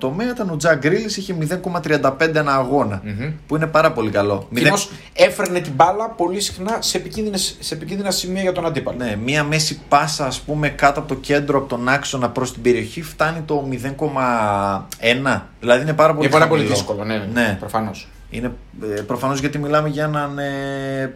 [0.00, 3.02] τομέα ήταν ο Τζακ Γκρίλι, είχε 0,35 ένα αγώνα.
[3.46, 4.48] Που είναι πάρα πολύ καλό.
[4.54, 4.76] Κοινώ
[5.12, 8.96] έφερνε την μπάλα πολύ συχνά σε, επικίνδυνες, σε επικίνδυνα σημεία για τον αντίπαλο.
[8.98, 12.62] Ναι, μία μέση πάσα, ας πούμε, κάτω από το κέντρο, από τον άξονα προς την
[12.62, 15.42] περιοχή φτάνει το 0,1.
[15.60, 16.76] Δηλαδή είναι πάρα πολύ είναι πάρα πολύ χαμηλό.
[16.76, 17.56] δύσκολο, ναι, ναι, ναι.
[17.60, 18.08] προφανώς.
[18.30, 18.52] Είναι
[18.96, 21.14] ε, προφανώς γιατί μιλάμε για έναν, ε,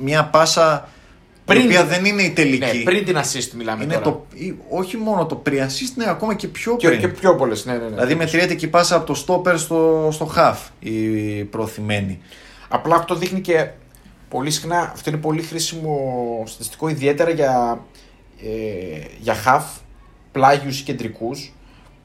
[0.00, 0.88] μια πάσα
[1.54, 2.76] Πριν- η οποία δεν είναι η τελική.
[2.76, 4.04] Ναι, πριν την assist μιλάμε είναι τώρα.
[4.04, 7.00] το, ή- όχι μόνο το pre-assist, ναι, ακόμα και πιο Και, πριν.
[7.00, 7.64] και πιο πολλές.
[7.64, 7.88] Ναι, ναι, ναι.
[7.88, 12.18] Δηλαδή μετριέται και η πάσα από το stopper στο, στο half η προωθημένη.
[12.68, 13.68] Απλά αυτό δείχνει και
[14.28, 17.84] πολύ συχνά, αυτό είναι πολύ χρήσιμο στατιστικό ιδιαίτερα για,
[18.42, 19.80] ε, για half,
[20.32, 21.52] πλάγιους ή κεντρικούς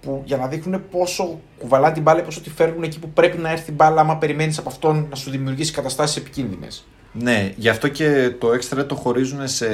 [0.01, 3.49] που για να δείχνουν πόσο κουβαλάνε την μπάλα, πόσο τη φέρνουν εκεί που πρέπει να
[3.51, 6.85] έρθει η μπάλα άμα περιμένεις από αυτόν να σου δημιουργήσει καταστάσεις επικίνδυνες.
[7.19, 9.65] Ναι, γι' αυτό και το extra το χωρίζουν σε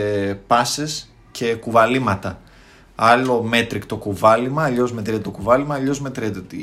[0.47, 2.39] πάσες και κουβαλήματα.
[2.95, 6.57] Άλλο μέτρικ το κουβάλιμα, αλλιώς μετριέται το κουβάλιμα, αλλιώς μετριέται η,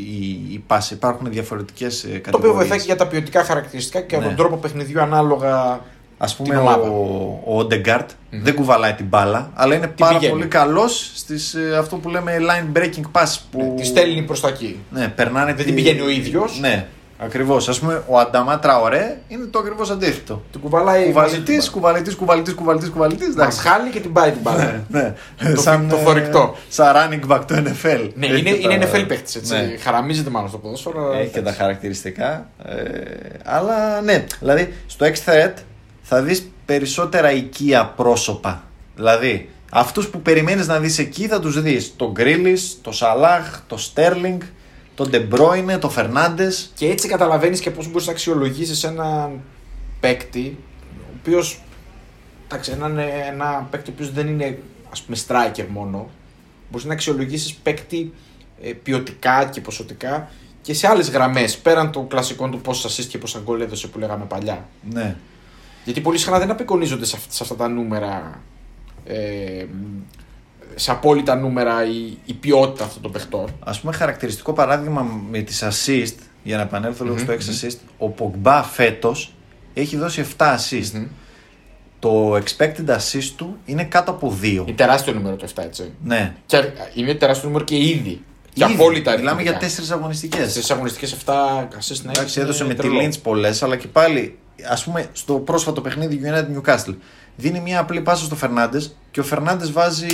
[0.52, 0.94] η πάση.
[0.94, 2.30] Υπάρχουν διαφορετικές κατηγορίε.
[2.30, 4.24] Το οποίο βοηθάει και για τα ποιοτικά χαρακτηριστικά και για Ναι.
[4.24, 5.80] τον τρόπο παιχνιδιού ανάλογα.
[6.20, 6.88] Α πούμε, την ομάδα.
[6.88, 10.32] ο, ο Odegaard δεν κουβαλάει την μπάλα, αλλά είναι πάρα πηγαίνει.
[10.32, 13.36] πολύ καλός στις ε, αυτό που λέμε line breaking pass.
[13.50, 14.78] Που, Τη στέλνει προς τα εκεί.
[14.90, 16.58] Ναι, περνάνε Δεν την πηγαίνει ο ίδιος.
[16.60, 16.86] Ναι,
[17.18, 17.68] ακριβώς.
[17.68, 20.42] Α πούμε, ο Ανταμά Τραωρέ είναι το ακριβώς αντίθετο.
[20.52, 21.04] Την κουβαλάει.
[21.04, 23.34] Κουβαλητής, κουβαλητής, κουβαλητής, κουβαλητής, κουβαλητής.
[23.36, 24.84] Μας χάλει και την πάει την μπάλα.
[24.88, 25.14] Ναι,
[25.54, 26.56] Το- σαν, το ε, θωρηκτό.
[26.68, 28.10] Σαν running back το NFL.
[28.14, 29.54] Ναι, Έχει είναι, και είναι τα- NFL παίχτη έτσι.
[29.54, 29.76] Ναι.
[29.82, 31.04] Χαραμίζεται μάλλον στο ποδόσφαιρο.
[31.08, 31.58] αλλά Έχει και τα εντάξει.
[31.58, 32.48] χαρακτηριστικά.
[32.64, 32.74] Ε,
[33.44, 35.52] αλλά ναι, δηλαδή στο X-Threat
[36.02, 38.62] θα δεις περισσότερα οικία πρόσωπα.
[38.94, 41.92] Δηλαδή, αυτούς που περιμένεις να δεις εκεί θα τους δεις.
[41.96, 44.40] Τον Γκρίλις, τον Σαλάχ, τον Στέρλινγκ,
[44.98, 46.70] τον Ντεμπρόινε, τον Φερνάντες.
[46.74, 49.40] Και έτσι καταλαβαίνεις και πώς μπορείς να αξιολογήσεις έναν
[50.00, 50.58] παίκτη,
[50.98, 51.60] ο οποίος.
[52.44, 54.58] Εντάξει, έναν, ένα παίκτη ο οποίος δεν είναι
[54.92, 56.10] ας πούμε striker μόνο.
[56.70, 58.12] Μπορείς να αξιολογήσεις παίκτη
[58.62, 60.30] ε, ποιοτικά και ποσοτικά
[60.62, 63.98] και σε άλλες γραμμές πέραν των κλασικών του πόσα assist και πόσα γκολ έδωσε που
[63.98, 64.68] λέγαμε παλιά.
[64.90, 65.16] Ναι.
[65.84, 68.40] Γιατί πολύ συχνά δεν απεικονίζονται σε, αυτ- σε αυτά τα νούμερα.
[69.04, 69.64] Ε,
[70.74, 73.48] σε απόλυτα νούμερα η, η ποιότητα αυτών των παιχτών.
[73.58, 78.14] Α πούμε, χαρακτηριστικό παράδειγμα με τις assist, για να επανέλθω λίγο στο 6 assist, ο
[78.18, 79.32] Pogba φέτος
[79.74, 81.06] έχει δώσει 7 assist.
[81.98, 84.44] Το expected assist του είναι κάτω από 2.
[84.44, 85.92] Είναι τεράστιο νούμερο το 7, έτσι.
[86.04, 86.34] Ναι.
[86.46, 88.22] Και είναι τεράστιο νούμερο και ήδη.
[88.52, 88.74] Και Ήδη.
[88.74, 89.94] απόλυτα Μιλάμε για αριθμητικά.
[89.94, 90.52] 4 αγωνιστικές.
[90.52, 93.00] Στι αγωνιστικές 7 assist ναι, Εντάξει, είναι έδωσε με τη τρελό.
[93.00, 96.94] Lynch πολλές, αλλά και πάλι, ας πούμε, στο πρόσφατο παιχνίδι United Newcastle.
[97.40, 100.06] Δίνει μια απλή πάσα στο Φερνάντες και ο Φερνάντες βάζει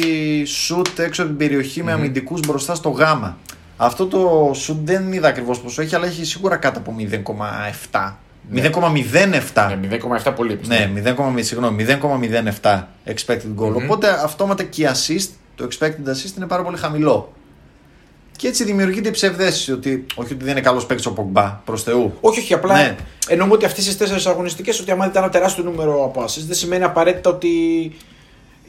[0.46, 3.36] σουτ έξω από την περιοχή με αμυντικούς μπροστά στο γάμα.
[3.76, 8.12] Αυτό το σουτ δεν είδα ακριβώς πόσο έχει, αλλά έχει σίγουρα κάτω από 0,7.
[8.50, 8.70] Ναι.
[8.70, 9.76] 0,07.
[9.80, 10.92] Ναι, 0,7 πολύ πιστεύω.
[10.92, 11.86] Ναι, 0,0, συγγνώμη,
[12.60, 13.74] 0,07 expected goal.
[13.74, 17.32] Οπότε αυτόματα και η assist, το expected assist είναι πάρα πολύ χαμηλό.
[18.36, 21.82] Και έτσι δημιουργείται η ψευδέστηση ότι όχι ότι δεν είναι καλός παίκτης ο Πογμπά προς
[21.82, 22.14] Θεού.
[22.20, 22.96] Όχι, όχι, απλά Ναι.
[23.28, 26.56] εννοούμε ότι αυτές τις τέσσερις αγωνιστικές, ότι άμα ήταν ένα τεράστιο νούμερο από assist, δεν
[26.56, 27.48] σημαίνει απαραίτητα ότι.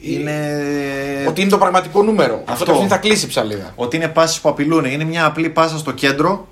[0.00, 0.40] Είναι.
[1.28, 2.34] Ότι είναι το πραγματικό νούμερο.
[2.34, 2.64] Αυτό, Αυτό.
[2.64, 3.72] το παιχνίδι θα κλείσει η ψαλίδα.
[3.76, 4.84] Ότι είναι πάσει που απειλούν.
[4.84, 6.48] Είναι μια απλή πάσα στο κέντρο,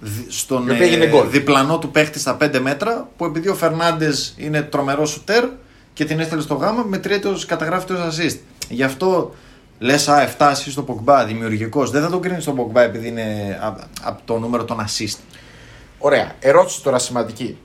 [0.00, 1.30] δι- στον Η οποία έγινε ε, γκολ.
[1.30, 5.44] διπλανό του παίχτη στα 5 μέτρα, που επειδή ο Φερνάντες είναι τρομερός σουτέρ
[5.92, 8.36] και την έστελε στο γάμα, μετριέται ως καταγράφεται ω assist.
[8.68, 9.34] Γι' αυτό
[9.78, 11.90] λες, Α, 7 assist στο Πογμπά, δημιουργικός.
[11.90, 13.58] Δεν θα τον κρίνεις στον Πογμπά επειδή είναι
[14.02, 15.18] από το νούμερο των assist.
[15.98, 16.32] Ωραία.
[16.40, 17.58] Ερώτηση τώρα σημαντική.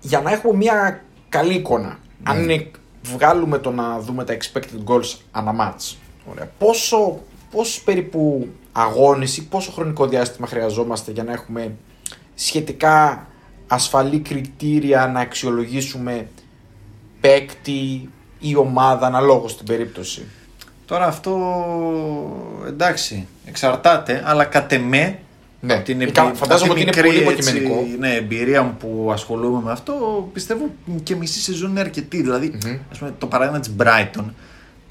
[0.00, 2.70] Για να έχουμε μια καλή εικόνα, αν είναι,
[3.02, 5.96] βγάλουμε το να δούμε τα expected goals ανά match,
[6.30, 7.18] ωραία, πόσο,
[7.50, 11.76] πόσο περίπου αγώνες ή πόσο χρονικό διάστημα χρειαζόμαστε για να έχουμε
[12.34, 13.26] σχετικά
[13.66, 16.28] ασφαλή κριτήρια να αξιολογήσουμε
[17.20, 20.26] παίκτη ή ομάδα αναλόγως στην περίπτωση;
[20.88, 21.36] Τώρα αυτό
[22.66, 25.18] εντάξει, εξαρτάται, αλλά κατ' εμέ
[25.60, 27.96] Ναι, από την Ε, επι- κα- φαντάζομαι από τη ότι είναι μικρή, πολύ έτσι, υποκειμενικό.
[27.98, 30.70] Ναι, εμπειρία μου που ασχολούμαι με αυτό, πιστεύω
[31.02, 32.22] και μισή σεζόν είναι αρκετή.
[32.22, 32.58] Δηλαδή,
[32.92, 34.24] ας πούμε, το παράδειγμα της Brighton,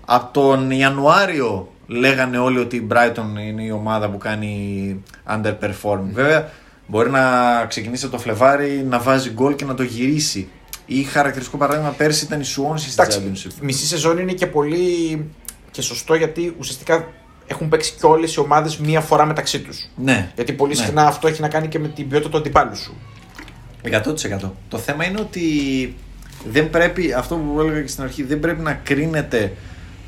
[0.05, 5.99] από τον Ιανουάριο λέγανε όλοι ότι η Brighton είναι η ομάδα που κάνει underperform.
[6.13, 6.49] Βέβαια,
[6.88, 7.21] μπορεί να
[7.67, 10.47] ξεκινήσει από το Φλεβάρι να βάζει γκολ και να το γυρίσει.
[10.86, 13.51] Ή χαρακτηριστικό παράδειγμα πέρσι ήταν η Swansea στη Εντάξει, Championship.
[13.62, 15.25] μισή σεζόν είναι και πολύ
[15.77, 17.07] και σωστό γιατί ουσιαστικά
[17.47, 19.89] έχουν παίξει και όλες οι ομάδες μία φορά μεταξύ τους.
[19.95, 20.31] Ναι.
[20.35, 20.83] Γιατί πολύ Ναι.
[20.83, 22.93] συχνά αυτό έχει να κάνει και με την ποιότητα του αντιπάλου σου.
[23.81, 24.51] 100%.
[24.67, 25.43] Το θέμα είναι ότι
[26.51, 29.53] δεν πρέπει, αυτό που έλεγα και στην αρχή, δεν πρέπει να κρίνεται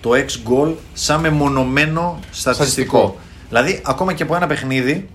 [0.01, 2.53] το ex goal σαν μεμονωμένο στατιστικό.
[2.53, 3.17] Στατιστικό.
[3.49, 5.10] Δηλαδή, ακόμα και από ένα παιχνίδι,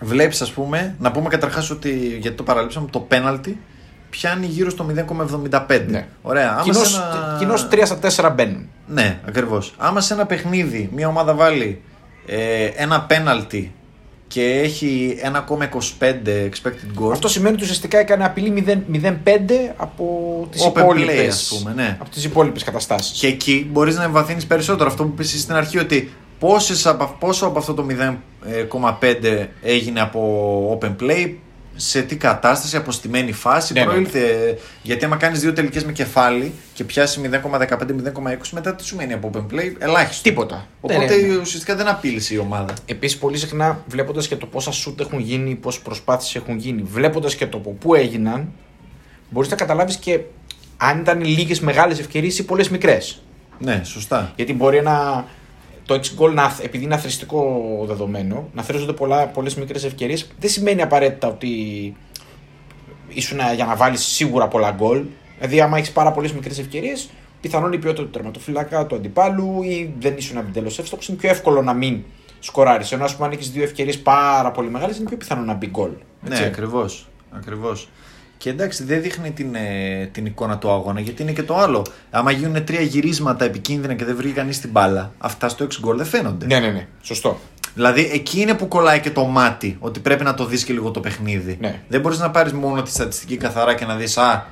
[0.00, 3.52] βλέπεις, ας πούμε, να πούμε καταρχάς ότι γιατί το παραλείψαμε, το penalty
[4.12, 4.86] πιάνει γύρω στο
[5.68, 5.84] 0,75.
[5.88, 6.06] Ναι.
[6.22, 6.50] Ωραία.
[6.52, 7.98] Άμα Κοινώς, σε ένα- κοινώς 3 στα
[8.28, 8.68] 4 μπαίνουν.
[8.86, 9.74] Ναι, ακριβώς.
[9.78, 11.80] Άμα σε ένα παιχνίδι μια ομάδα βάλει
[12.26, 13.64] ε, ένα penalty
[14.28, 17.10] και έχει 1,25 expected goal.
[17.12, 19.12] Αυτό σημαίνει ότι ουσιαστικά έκανε απειλή 0 0,5
[19.76, 21.26] από τις Open play, υπόλοιπε.
[21.26, 21.96] ας πούμε, ναι.
[22.00, 23.18] Από τις υπόλοιπες καταστάσεις.
[23.18, 24.88] Και εκεί μπορείς να εμβαθύνεις περισσότερο.
[24.90, 30.78] Αυτό που είπε στην αρχή, ότι πόσες από, πόσο από αυτό το 0,5 έγινε από
[30.82, 31.30] open play,
[31.76, 34.58] σε τι κατάσταση, από στημένη φάση Ναι, ναι, προήλθε.
[34.82, 39.30] Γιατί άμα κάνεις δύο τελικές με κεφάλι και πιάσει 0,15-0,20, μετά τι σου μένει από
[39.34, 40.22] open play, ελάχιστο.
[40.22, 40.66] Τίποτα.
[40.80, 41.36] Οπότε Ναι, ναι, ναι.
[41.36, 42.74] ουσιαστικά δεν απείλησε η ομάδα.
[42.86, 47.34] Επίσης, πολύ συχνά βλέποντας και το πόσα σουτ έχουν γίνει, πόσες προσπάθειες έχουν γίνει, βλέποντας
[47.34, 48.52] και το από πού έγιναν,
[49.30, 50.20] μπορείς να καταλάβεις και
[50.76, 53.22] αν ήταν λίγες μεγάλες ευκαιρίες ή πολλές μικρές.
[53.58, 54.32] Ναι, σωστά.
[54.36, 55.24] Γιατί μπορεί να,
[55.92, 58.92] το 6 goal, να, επειδή είναι αθρηστικό δεδομένο, να θρίζονται
[59.32, 61.48] πολλές μικρές ευκαιρίες, δεν σημαίνει απαραίτητα ότι
[63.08, 65.04] ήσουν για να βάλεις σίγουρα πολλά γκολ.
[65.36, 69.94] Δηλαδή, άμα έχεις πάρα πολλές μικρές ευκαιρίες, πιθανόν η ποιότητα του τερματοφυλάκα, του αντιπάλου ή
[69.98, 72.02] δεν ήσουν επιτέλου εύστοχο, είναι πιο εύκολο να μην
[72.38, 72.92] σκοράρεις.
[72.92, 75.66] Ενώ, ας πούμε, αν έχεις δύο ευκαιρίες πάρα πολύ μεγάλες, είναι πιο πιθανό να μπει
[75.66, 75.90] γκολ.
[76.20, 77.08] Ναι, ακριβώς.
[77.30, 77.88] Ακριβώς.
[78.42, 81.86] Και εντάξει, δεν δείχνει την, ε, την εικόνα του αγώνα γιατί είναι και το άλλο.
[82.10, 85.96] Άμα γίνουν τρία γυρίσματα επικίνδυνα και δεν βρει κανείς την μπάλα, αυτά στο 6 γκολ
[85.96, 86.46] δεν φαίνονται.
[86.46, 86.86] Ναι, ναι, ναι.
[87.02, 87.40] Σωστό.
[87.74, 90.90] Δηλαδή εκεί είναι που κολλάει και το μάτι, ότι πρέπει να το δεις και λίγο
[90.90, 91.56] το παιχνίδι.
[91.60, 91.82] Ναι.
[91.88, 94.46] Δεν μπορείς να πάρεις μόνο τη στατιστική καθαρά και να δεις Α,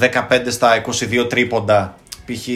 [0.00, 2.48] 15 στα 22 τρίποντα π.χ.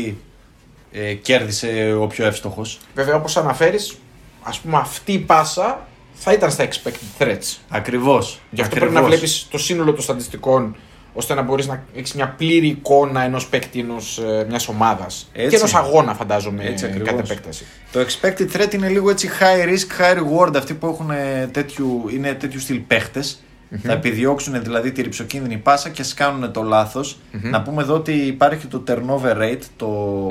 [0.93, 2.79] Ε, κέρδισε ο πιο εύστοχος.
[2.95, 3.97] Βέβαια, όπως αναφέρεις,
[4.43, 5.87] ας πούμε, αυτή η πάσα
[6.19, 7.57] θα ήταν στα expected threats.
[7.69, 8.41] Ακριβώς.
[8.51, 10.77] Γι' αυτό πρέπει να βλέπεις το σύνολο των στατιστικών
[11.15, 15.49] ώστε να μπορείς να έχεις μια πλήρη εικόνα ενός παίκτη ενός, ε, μιας ομάδας Έτσι.
[15.49, 17.11] και ενός αγώνα, φαντάζομαι, Έτσι ε, ακριβώς.
[17.11, 17.65] κατ' επέκταση.
[17.93, 20.57] Το expected threat είναι λίγο έτσι high risk, high reward.
[20.57, 23.43] Αυτοί που έχουν ε, τέτοιου, είναι τέτοιου στυλ παιχτες
[23.83, 28.67] Θα επιδιώξουν δηλαδή τη ρηψοκίνδυνη πάσα και σκάνουν το λαθος Να πούμε εδώ ότι υπάρχει
[28.67, 30.27] το turnover rate, το,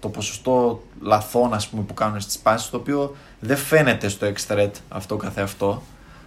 [0.00, 4.52] το ποσοστό λαθών ας πούμε, που κάνουν στις πάσεις, το οποίο δεν φαίνεται στο X
[4.52, 5.82] threat αυτό καθεαυτό.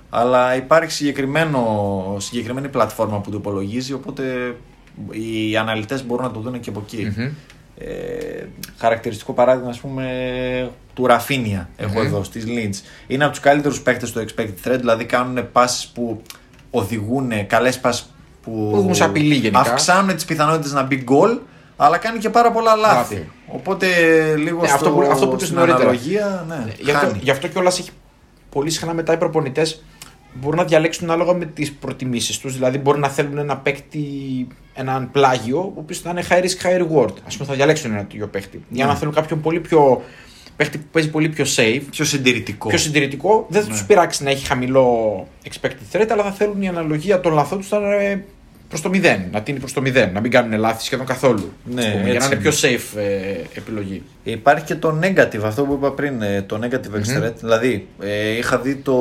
[0.10, 4.56] Αλλά υπάρχει συγκεκριμένο, συγκεκριμένη πλατφόρμα που το υπολογίζει, οπότε
[5.12, 7.13] οι αναλυτές μπορούν να το δουν και από εκεί.
[7.78, 8.45] Ε,
[8.78, 10.06] χαρακτηριστικό παράδειγμα, ας πούμε,
[10.93, 12.75] του Ραφίνια έχω εδώ στις Lynch.
[13.08, 16.21] Είναι από τους καλύτερους παίκτες στο expected threat, δηλαδή κάνουν πάσει που
[16.71, 18.04] οδηγούν, καλές πάσει
[18.41, 19.60] που οδηγούν σε απειλή γενικά.
[19.60, 21.38] αυξάνουν τις πιθανότητες να μπει γκολ,
[21.76, 23.14] αλλά κάνει και πάρα πολλά λάθη.
[23.14, 23.30] Λάθη.
[23.48, 23.88] Οπότε
[24.38, 25.84] λίγο Ναι, στο, αυτό που- αυτό που είπες στην νωρίτερα.
[25.84, 27.20] αναλογία, ναι, Γι' αυτό, χάνει.
[27.24, 27.90] γι' αυτό κιόλας έχει
[28.50, 29.84] πολύ συχνά μετά οι προπονητές
[30.34, 32.54] μπορούν να διαλέξουν ανάλογα με τις προτιμήσεις τους.
[32.54, 34.08] Δηλαδή, μπορεί να θέλουν ένα παίκτη,
[34.74, 37.10] έναν πλάγιο, ο οποίος θα είναι high risk, high reward.
[37.12, 38.64] Α πούμε, θα διαλέξουν ένα τέτοιο παίκτη.
[38.70, 38.92] Για Ναι.
[38.92, 40.02] να θέλουν κάποιον πολύ πιο.
[40.58, 42.68] παίκτη που παίζει πολύ πιο safe, Πιο συντηρητικό.
[42.70, 43.46] πιο συντηρητικό.
[43.50, 43.78] Δεν θα Ναι.
[43.80, 47.70] του πειράξει να έχει χαμηλό expected threat, αλλά θα θέλουν η αναλογία των λαθών τους
[47.70, 48.26] να είναι
[48.69, 49.21] προς το μηδέν.
[49.32, 50.12] Να τίνει προς το μηδέν.
[50.13, 51.51] Να μην κάνουν λάθη σχεδόν καθόλου.
[51.63, 54.04] Ναι, ας πούμε, για να έτσι είναι πιο safe ε, επιλογή.
[54.23, 57.34] Υπάρχει και το negative, αυτό που είπα πριν, ε, το negative extra threat.
[57.39, 58.95] Δηλαδή, ε, είχα δει το,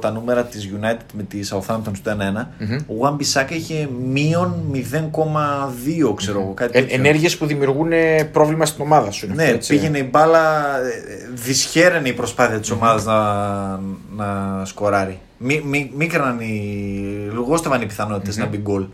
[0.00, 2.46] τα νούμερα της United με τη Southampton στο 1-1.
[2.86, 6.96] Ο Wan Bissaka είχε μείον 0,2, ξέρω εγώ, κάτι Ε, τέτοιο.
[6.98, 9.26] Ενέργειες που δημιουργούν ε, πρόβλημα στην ομάδα σου.
[9.26, 9.72] είναι Ναι, αυτό, έτσι.
[9.74, 13.80] πήγαινε η μπάλα, ε, δυσχέραινε η προσπάθεια της ομάδας να,
[14.16, 15.18] να σκοράρει.
[15.38, 18.86] Μí, μí, μίκραναν οι, λιγόστευαν οι πιθανότητες να μπει γκολ.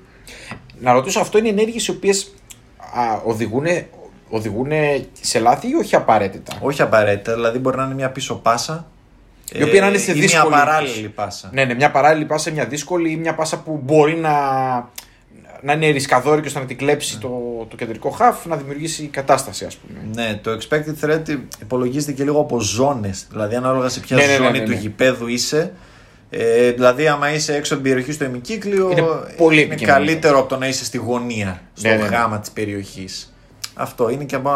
[0.80, 2.32] Να ρωτήσω, αυτό είναι ενέργειες οι οποίες
[3.24, 3.66] οδηγούν,
[4.28, 4.70] οδηγούν
[5.20, 8.86] σε λάθη ή όχι απαραίτητα; Όχι απαραίτητα, δηλαδή μπορεί να είναι μια πίσω πάσα.
[9.52, 11.50] Η οποία να είναι σε ή δύσκολη μια παράλληλη πάσα.
[11.52, 14.30] Ναι, ναι, μια παράλληλη πάσα, μια δύσκολη ή μια πάσα που μπορεί να,
[15.62, 17.28] να είναι ρισκαδόρη και ώστε να την κλέψει το,
[17.68, 19.98] το κεντρικό χαφ, να δημιουργήσει κατάσταση, ας πούμε.
[20.14, 23.26] Ναι, το expected threat υπολογίζεται και λίγο από ζώνες.
[23.30, 24.76] Δηλαδή, ανάλογα σε ποια Ναι, ναι, ναι, ζώνη ναι, του ναι.
[24.76, 25.72] γηπέδου είσαι.
[26.34, 29.02] Ε, δηλαδή, άμα είσαι έξω από την περιοχή στο ημικύκλιο, Είναι
[29.36, 29.98] πολύ είναι επικίνδυνο.
[29.98, 32.08] καλύτερο από το να είσαι στη γωνία, στο Ναι, ναι, ναι.
[32.08, 33.34] γάμα της περιοχής.
[33.74, 34.50] Αυτό είναι και από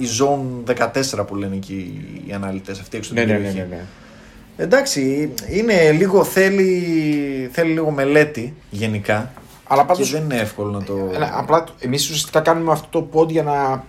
[0.00, 0.74] η zone
[1.20, 3.68] 14 που λένε εκεί οι αναλυτές, αυτή έξω από Ναι, την ναι, ναι, περιοχή.
[3.70, 4.64] ναι, ναι.
[4.64, 9.32] Εντάξει, είναι λίγο, θέλει, θέλει λίγο μελέτη γενικά.
[9.66, 10.94] Αλλά Και πάντως, δεν είναι εύκολο να το.
[11.18, 13.84] Ναι, απλά εμείς ουσιαστικά κάνουμε αυτό το pod για να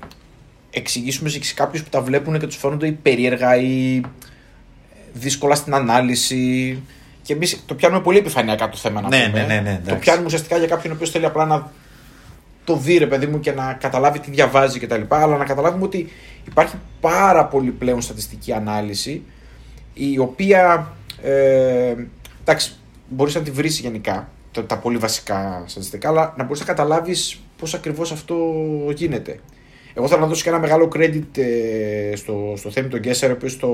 [0.72, 4.02] εξηγήσουμε σε κάποιους που τα βλέπουν και τους φαίνονται ή περίεργα ή
[5.14, 6.82] δύσκολα στην ανάλυση.
[7.22, 9.40] Και εμείς το πιάνουμε πολύ επιφανειακά το θέμα να Ναι, πούμε.
[9.42, 10.00] ναι, ναι, ναι, το εντάξει.
[10.00, 11.72] πιάνουμε ουσιαστικά για κάποιον ο οποίος θέλει απλά να
[12.64, 15.02] το δει, ρε παιδί μου, και να καταλάβει τι διαβάζει κτλ.
[15.08, 16.10] Αλλά να καταλάβουμε ότι
[16.48, 19.24] υπάρχει πάρα πολύ πλέον στατιστική ανάλυση
[19.94, 20.94] η οποία.
[21.24, 21.94] Ε,
[22.42, 22.74] εντάξει,
[23.10, 27.40] μπορείς να τη βρεις γενικά τα, τα πολύ βασικά στατιστικά, αλλά να μπορείς να καταλάβεις
[27.58, 28.36] πώς ακριβώς αυτό
[28.96, 29.40] γίνεται.
[29.94, 33.34] Εγώ θέλω να δώσω και ένα μεγάλο credit ε, στο, στο Θέμη τον Γκέσσερ, ο
[33.34, 33.68] οποίος το,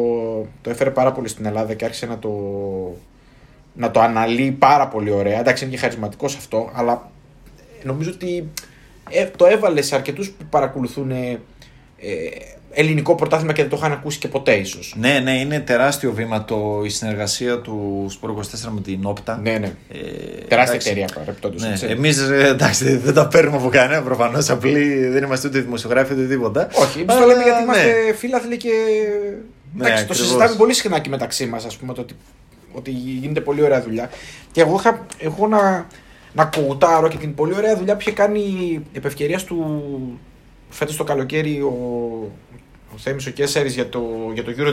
[0.62, 2.30] το έφερε πάρα πολύ στην Ελλάδα και άρχισε να το,
[3.78, 5.40] να το αναλύει πάρα πολύ ωραία.
[5.40, 7.12] Εντάξει, είναι και χαρισματικό αυτό, αλλά
[7.84, 8.50] νομίζω ότι
[9.10, 11.40] ε, το έβαλες σε αρκετούς που παρακολουθούν ε,
[11.98, 12.30] ε,
[12.72, 14.96] ελληνικό πρωτάθλημα και δεν το είχαν ακούσει και ποτέ, ίσως.
[14.98, 19.40] Ναι, ναι, είναι τεράστιο βήμα το, η συνεργασία του Sport 24 με την Όπτα.
[19.44, 19.68] Ναι, ναι.
[19.68, 19.98] Ε,
[20.48, 21.62] Τεράστια εντάξει, εταιρεία παρεπτόντως.
[21.62, 24.50] Ναι, Εμείς εντάξει δεν τα παίρνουμε από κανένα προφανώς.
[24.50, 26.68] Απλοί δεν είμαστε ούτε δημοσιογράφοι ούτε τίποτα.
[26.74, 27.64] Όχι, εμείς το Αλλά, λέμε γιατί ναι.
[27.64, 28.72] είμαστε φίλαθλοι και.
[29.74, 30.28] Ναι, Εντάξει, το ακριβώς.
[30.28, 32.16] συζητάμε πολύ συχνά και μεταξύ μας, ας πούμε, το ότι,
[32.78, 34.10] ότι γίνεται πολύ ωραία δουλειά.
[34.52, 35.88] Και εγώ είχα εγώ να,
[36.34, 38.44] να κοουτάρω και την πολύ ωραία δουλειά που είχε κάνει
[38.94, 40.20] επ' ευκαιρίας του
[40.70, 41.72] φέτος το καλοκαίρι ο,
[42.94, 44.02] ο Θέμης ο Κέσσαρης για το,
[44.34, 44.68] για το Euro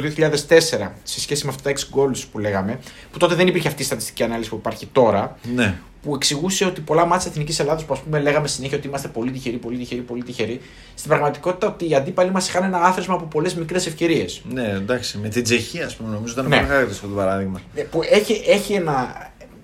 [0.48, 2.79] 2004 σε σχέση με αυτά τα 6 goals που λέγαμε,
[3.12, 5.74] που τότε δεν υπήρχε αυτή η στατιστική ανάλυση που υπάρχει τώρα, Ναι.
[6.03, 9.31] που εξηγούσε ότι πολλά μάτια Εθνικής Ελλάδα που ας πούμε λέγαμε συνέχεια ότι είμαστε πολύ
[9.31, 10.61] τυχεροί, πολύ τυχεροί, πολύ τυχεροί.
[10.94, 14.42] Στην πραγματικότητα ότι οι αντίπαλοι μας είχαν ένα άθροισμα από πολλές μικρές ευκαιρίες.
[14.53, 15.18] ναι, εντάξει.
[15.18, 16.57] Με την Τσεχία, ας πούμε, νομίζω ήταν Ναι.
[16.57, 17.61] πολύ χαρακτηριστικό αυτό το παράδειγμα.
[17.90, 19.16] Που έχει, έχει ένα.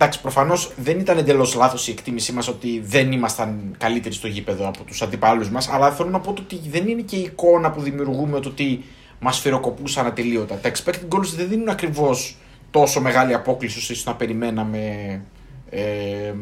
[0.03, 4.69] Εντάξει, προφανώς δεν ήταν εντελώς λάθος η εκτίμησή μας ότι δεν ήμασταν καλύτεροι στο γήπεδο
[4.69, 7.81] από τους αντιπάλους μας, αλλά θέλω να πω ότι δεν είναι και η εικόνα που
[7.81, 8.85] δημιουργούμε το ότι
[9.21, 10.55] μας φυροκοπούσαν ατελείωτα.
[10.55, 12.37] Τα expected goals δεν δίνουν ακριβώς
[12.71, 14.81] τόσο μεγάλη απόκληση όσο να περιμέναμε.
[15.71, 16.33] Ε,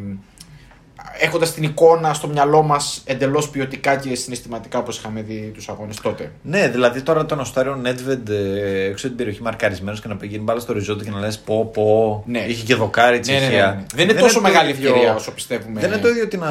[1.21, 5.97] Έχοντας την εικόνα στο μυαλό μας εντελώς ποιοτικά και συναισθηματικά όπως είχαμε δει τους αγώνες
[6.01, 6.33] τότε.
[6.43, 10.43] Ναι, δηλαδή τώρα τον Οστάριο Νέτβεντ ε, έξω από την περιοχή μαρκαρισμένος και να πηγαίνει
[10.43, 12.23] μπάλα στο ριζόντο και να λες πω πω.
[12.27, 12.39] Ναι.
[12.39, 13.75] Είχε και δοκάρι η Ναι, ναι, ναι, Τσεχία.
[13.75, 13.85] ναι.
[13.95, 15.81] Δεν είναι τόσο το μεγάλη ίδιο- ευκαιρία όσο πιστεύουμε.
[15.81, 16.49] Δεν είναι το ίδιο ότι να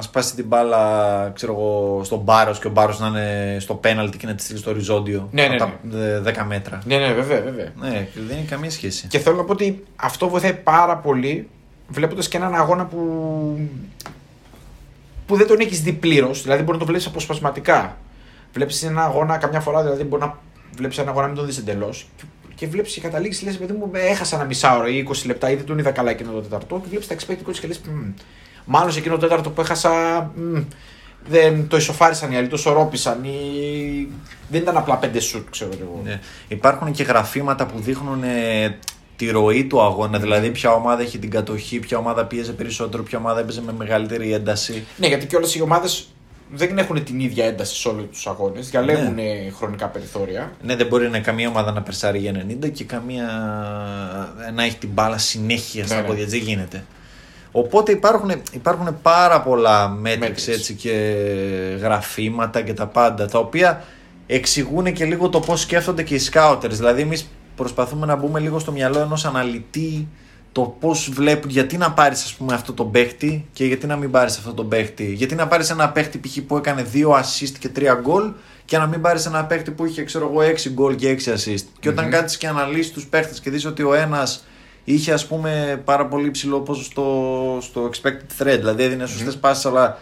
[0.00, 4.26] σπάσει την μπάλα ξέρω εγώ, στον Μπάρος και ο Μπάρος να είναι στο πέναλτι και
[4.26, 6.78] να τη στείλει στο οριζόντιο Ναι, ναι, από τα ε, 10 μέτρα.
[6.84, 7.72] Ναι, ναι, βέβαια, βέβαια.
[7.80, 9.06] Ναι, δεν έχει καμία σχέση.
[9.06, 11.48] Και θέλω να πω ότι αυτό βοηθάει πάρα πολύ
[11.92, 13.68] βλέποντας και έναν αγώνα που,
[15.26, 16.42] που δεν τον έχεις δει πλήρως.
[16.42, 17.96] Δηλαδή μπορεί να το βλέπεις αποσπασματικά.
[18.52, 20.38] Βλέπεις ένα αγώνα καμιά φορά, δηλαδή μπορεί να
[20.76, 22.08] βλέπεις ένα αγώνα να μην τον δεις εντελώς.
[22.16, 22.24] Και,
[22.54, 25.54] και βλέπεις και καταλήγεις, λες, παιδί μου, ε, έχασα ένα μισάωρο ή 20 λεπτά ή
[25.54, 26.80] δεν τον είδα καλά εκείνο το τέταρτο.
[26.82, 27.80] Και βλέπεις τα expected goals και λες,
[28.64, 29.90] μάλλον σε εκείνο το τέταρτο που έχασα.
[30.34, 30.58] μ,
[31.28, 34.08] δεν το ισοφάρισαν οι άλλοι, το σωρόπησαν ή
[34.48, 36.00] δεν ήταν απλά πέντε σουτ, ξέρω εγώ.
[36.04, 36.20] Ναι.
[36.48, 38.78] Υπάρχουν και γραφήματα που δείχνουν ε,
[39.16, 40.18] τη ροή του αγώνα.
[40.18, 44.32] Δηλαδή, ποια ομάδα έχει την κατοχή, ποια ομάδα πίεζε περισσότερο, ποια ομάδα έπαιζε με μεγαλύτερη
[44.32, 44.84] ένταση.
[44.96, 46.06] Ναι, γιατί και όλε οι ομάδες
[46.54, 48.70] δεν έχουν την ίδια ένταση σε όλους τους αγώνες.
[48.70, 49.18] Διαλέγουν
[49.56, 50.52] χρονικά περιθώρια.
[50.62, 53.26] Ναι, δεν μπορεί να καμία ομάδα να περσάρει για 90 και καμία
[54.54, 56.06] να έχει την μπάλα συνέχεια στα Ναι, ναι.
[56.06, 56.26] πόδια.
[56.26, 56.84] Δεν γίνεται.
[57.52, 60.52] Οπότε υπάρχουν, υπάρχουν πάρα πολλά μέτρηξ Metrics.
[60.52, 60.90] έτσι και
[61.80, 63.84] γραφήματα και τα πάντα τα οποία
[64.26, 66.70] εξηγούν και λίγο το πώς σκέφτονται και οι scouters.
[66.70, 70.08] Δηλαδή εμείς προσπαθούμε να μπούμε λίγο στο μυαλό ενός αναλυτή
[70.52, 74.10] το πώς βλέπουν, γιατί να πάρεις ας πούμε αυτό το παίχτη και γιατί να μην
[74.10, 75.12] πάρεις αυτό το παίχτη.
[75.12, 76.38] Γιατί να πάρεις ένα παίχτη π.χ.
[76.46, 78.32] που έκανε 2 assist και 3 γκολ
[78.64, 81.64] και να μην πάρεις ένα παίχτη που είχε ξέρω εγώ 6 γκολ και 6 assist.
[81.80, 84.44] Και όταν κάτσεις και αναλύσεις τους παίχτες και δεις ότι ο ένας
[84.84, 89.98] είχε ας πούμε πάρα πολύ ψηλό ποσοστό στο expected threat, δηλαδή έδινε σωστές πάσεις αλλά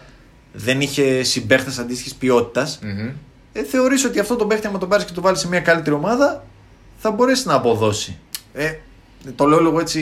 [0.53, 2.79] δεν είχε συμπαίχτες αντίστοιχης ποιότητας
[3.53, 5.95] ε, θεωρείς ότι αυτό το παίχτη άμα τον πάρεις και το βάλεις σε μια καλύτερη
[5.95, 6.43] ομάδα
[7.01, 8.17] θα μπορέσει να αποδώσει.
[8.53, 8.73] Ε,
[9.35, 9.99] το λέω λίγο έτσι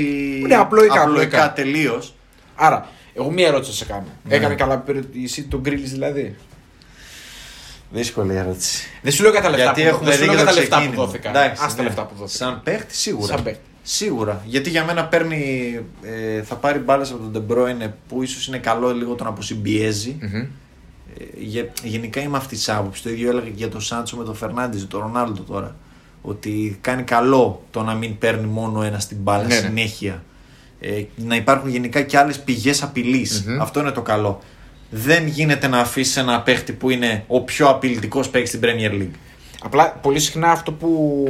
[0.48, 1.54] Ναι, απλοϊκά, απλοϊκά.
[1.54, 2.14] τελείως.
[2.56, 4.06] Άρα, εγώ μία ερώτηση θα σε κάνω.
[4.24, 4.36] Ναι.
[4.36, 6.36] Έκανε καλά περιπτώση τον Γκρίλι δηλαδή;
[7.92, 8.88] Δύσκολη ερώτηση.
[9.02, 10.50] Δεν σου λέω για τα λεφτά Γιατί που, έχουμε δεν σου δει λέω και για
[10.52, 11.06] το τα λεφτά που ξεκίνημα.
[11.06, 11.36] δόθηκαν.
[11.36, 11.88] Εντάξει, Ας τα ναι.
[11.88, 12.48] λεφτά που δόθηκαν.
[12.50, 13.28] Σαν παίχτη σίγουρα.
[13.34, 13.60] Σαν παίχτη.
[13.84, 14.42] Σίγουρα.
[14.46, 18.94] Γιατί για μένα παίρνει, ε, θα πάρει μπάλες από τον Ντεμπρόινε που ίσως είναι καλό
[18.94, 20.18] λίγο το να αποσυμπιέζει.
[20.22, 20.36] Μμμ.
[20.36, 20.48] Ε,
[21.38, 23.04] γε- γενικά είμαι αυτής της άποψης.
[23.04, 25.76] Το ίδιο έλεγα και για τον Σάντσο με τον Φερνάνδη, τον Ρονάλντο τώρα.
[26.22, 29.60] Ότι κάνει καλό το να μην παίρνει μόνο ένα στην μπάλα Ναι, ναι.
[29.60, 30.24] συνέχεια.
[30.80, 32.92] Ε, να υπάρχουν γενικά και άλλες πηγές
[33.46, 33.62] Μμμ.
[33.62, 34.40] Αυτό είναι το καλό.
[34.90, 39.16] Δεν γίνεται να αφήσεις ένα παίχτη που είναι ο πιο απειλητικός παίκτης στην Premier League.
[39.64, 41.26] Απλά πολύ συχνά αυτό που,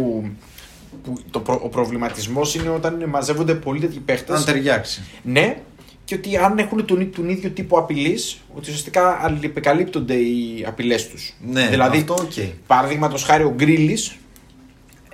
[1.03, 4.37] που το προ, ο προβληματισμός είναι όταν μαζεύονται πολλοί τέτοιοι παίχτες.
[4.37, 5.01] Αν ταιριάξει.
[5.23, 5.57] Ναι,
[6.05, 11.33] και ότι αν έχουν τον, τον ίδιο τύπο απειλής, ότι ουσιαστικά αλληλεπικαλύπτονται οι απειλές τους.
[11.47, 12.31] Ναι, δηλαδή, αυτό οκ.
[12.67, 13.97] παραδείγματος χάρη ο Γκρίλις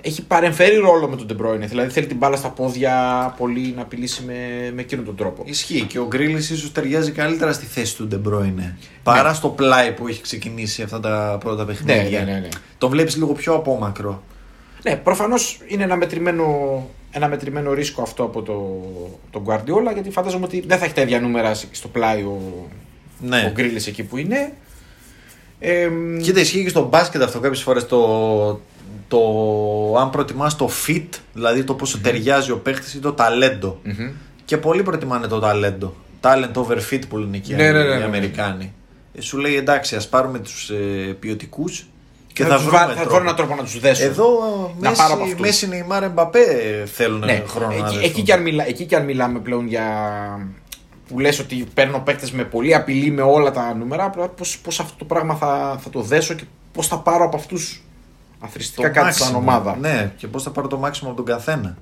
[0.06, 1.66] έχει παρεμφερή ρόλο με τον Ντεμπρόινε.
[1.66, 2.94] Δηλαδή θέλει την μπάλα στα πόδια
[3.38, 4.34] πολύ να απειλήσει με,
[4.74, 5.42] με εκείνον τον τρόπο.
[5.46, 8.78] Ισχύει και ο Γκρίλις ίσως ταιριάζει καλύτερα στη θέση του Ντεμπρόινε.
[9.02, 12.18] Παρά στο πλάι που έχει ξεκινήσει αυτά τα πρώτα παιχνίδια.
[12.18, 12.48] Ναι, ναι, ναι, ναι.
[12.78, 14.22] Το βλέπεις λίγο πιο απόμακρο.
[14.82, 16.44] Ναι, προφανώς είναι ένα μετρημένο,
[17.10, 18.82] ένα μετρημένο ρίσκο αυτό από το,
[19.30, 22.40] τον Guardiola γιατί φαντάζομαι ότι δεν θα έχει τα ίδια νούμερα στο πλάι ο,
[23.20, 23.44] Ναι.
[23.46, 24.52] ο Γκρίλις εκεί που είναι.
[25.58, 25.88] Ε,
[26.22, 28.60] Κοίτα, ισχύει και στο μπάσκετ αυτό κάποιες φορές το,
[29.08, 29.18] το
[30.00, 33.80] αν προτιμάς το fit, δηλαδή το πόσο ταιριάζει ο παίχτης ή το ταλέντο.
[33.82, 34.10] μμμ.
[34.44, 35.94] Και πολλοί προτιμάνε το ταλέντο.
[36.20, 38.04] Talent over fit που λένε εκεί Ναι, ναι, ναι, οι ναι.
[38.04, 38.72] Αμερικάνοι.
[39.14, 41.86] Ε, σου λέει εντάξει, ας πάρουμε τους ε, ποιοτικούς
[42.32, 42.78] και θα, θα, τους βρούμε.
[42.78, 43.10] βά- θα τρόπο.
[43.10, 44.04] βρω έναν τρόπο να τους δέσω.
[44.04, 44.28] Εδώ
[44.80, 45.40] Να Μέση, πάρω από αυτούς.
[45.40, 46.40] Μέση Νεϊμάρ Εμπαπέ
[46.92, 48.02] θέλουν ναι, χρόνο να εκεί, δεχτούν.
[48.02, 49.84] εκεί, και αν μιλά, εκεί και αν μιλάμε πλέον για.
[51.08, 54.80] που λες ότι παίρνω παίκτες με πολύ απειλή με όλα τα νούμερα, απλά πώς, πώς
[54.80, 57.80] αυτό το πράγμα θα, θα το δέσω και πώς θα πάρω από αυτούς
[58.40, 59.36] αθρηστικά κάτι σαν maximum.
[59.36, 59.76] ομάδα.
[59.76, 61.76] Ναι, και πώς θα πάρω το μάξιμο από τον καθένα.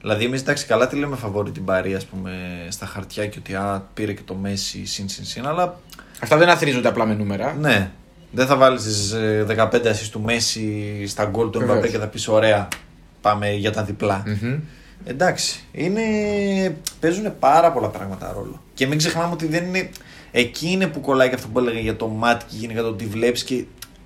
[0.00, 2.32] Δηλαδή, εμείς εντάξει, καλά τη λέμε φαβόρη την Παρή, ας πούμε,
[2.68, 5.80] στα χαρτιά και ότι α, πήρε και το Μέση συν συν συν, αλλά
[6.22, 7.56] Αυτά δεν αθρίζονται απλά με νούμερα.
[7.60, 7.90] ναι,
[8.30, 11.76] δεν θα βάλεις τι 15 assist του Μέση στα γκολ του Βεβαίως.
[11.76, 12.68] Εμπαπέ και θα πεις ωραία,
[13.20, 14.22] πάμε για τα διπλά.
[14.26, 14.58] Μμμ.
[15.04, 16.02] Εντάξει, είναι...
[17.00, 18.62] παίζουν πάρα πολλά πράγματα ρόλο.
[18.74, 19.90] Και μην ξεχνάμε ότι δεν είναι.
[20.30, 23.06] Εκεί είναι που κολλάει και αυτό που έλεγα για το μάτι και γενικά το ότι
[23.06, 23.64] βλέπεις και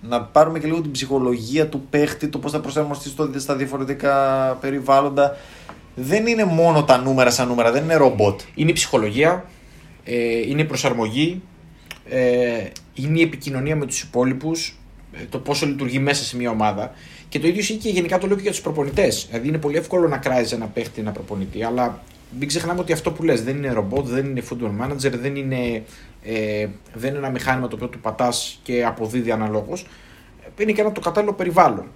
[0.08, 4.14] να πάρουμε και λίγο την ψυχολογία του παίχτη, το πώς θα προσαρμοστεί στο- στα διαφορετικά
[4.60, 5.36] περιβάλλοντα.
[5.94, 8.40] Δεν είναι μόνο τα νούμερα σαν νούμερα, δεν είναι ρομπότ.
[8.54, 9.44] Είναι η ψυχολογία,
[10.04, 11.42] ε, είναι η προσαρμογή,
[12.08, 14.76] ε, είναι η επικοινωνία με τους υπόλοιπους,
[15.12, 16.92] ε, το πόσο λειτουργεί μέσα σε μια ομάδα.
[17.28, 19.26] Και το ίδιο ισχύει και γενικά το λέω και για τους προπονητές.
[19.30, 22.02] Δηλαδή είναι πολύ εύκολο να κράζεις ένα παίχτη, ένα προπονητή, αλλά
[22.38, 25.82] μην ξεχνάμε ότι αυτό που λες δεν είναι ρομπότ, δεν είναι football manager, δεν είναι,
[26.22, 29.86] ε, δεν είναι ένα μηχάνημα το οποίο του πατάς και αποδίδει αναλόγως.
[30.56, 31.86] Ε, Είναι και ένα το κατάλληλο περιβάλλον.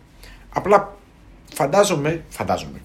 [0.53, 0.97] Απλά
[1.55, 2.81] φαντάζομαι, φαντάζομαι,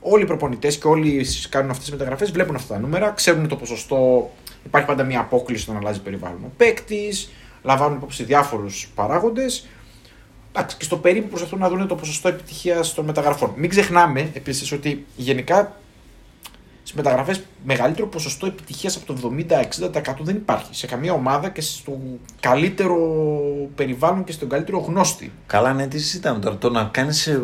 [0.00, 3.48] όλοι οι προπονητές και όλοι όσοι κάνουν αυτές τις μεταγραφές βλέπουν αυτά τα νούμερα, ξέρουν
[3.48, 4.30] το ποσοστό.
[4.64, 6.44] Υπάρχει πάντα μια απόκληση όταν αλλάζει περιβάλλον.
[6.44, 7.30] Ο παίκτης,
[7.62, 9.66] λαμβάνουν υπόψη διάφορους παράγοντες.
[10.76, 13.52] Και στο περίπου προσπαθούν να δουν το ποσοστό επιτυχίας των μεταγραφών.
[13.56, 15.80] Μην ξεχνάμε επίσης ότι γενικά
[16.86, 21.98] στις μεταγραφές μεγαλύτερο ποσοστό επιτυχίας από το 70-60% δεν υπάρχει σε καμία ομάδα και στο
[22.40, 22.96] καλύτερο
[23.74, 25.32] περιβάλλον και στον καλύτερο γνώστη.
[25.46, 26.56] Καλά, ναι, τι συζητάμε τώρα.
[26.56, 27.38] Το να κάνεις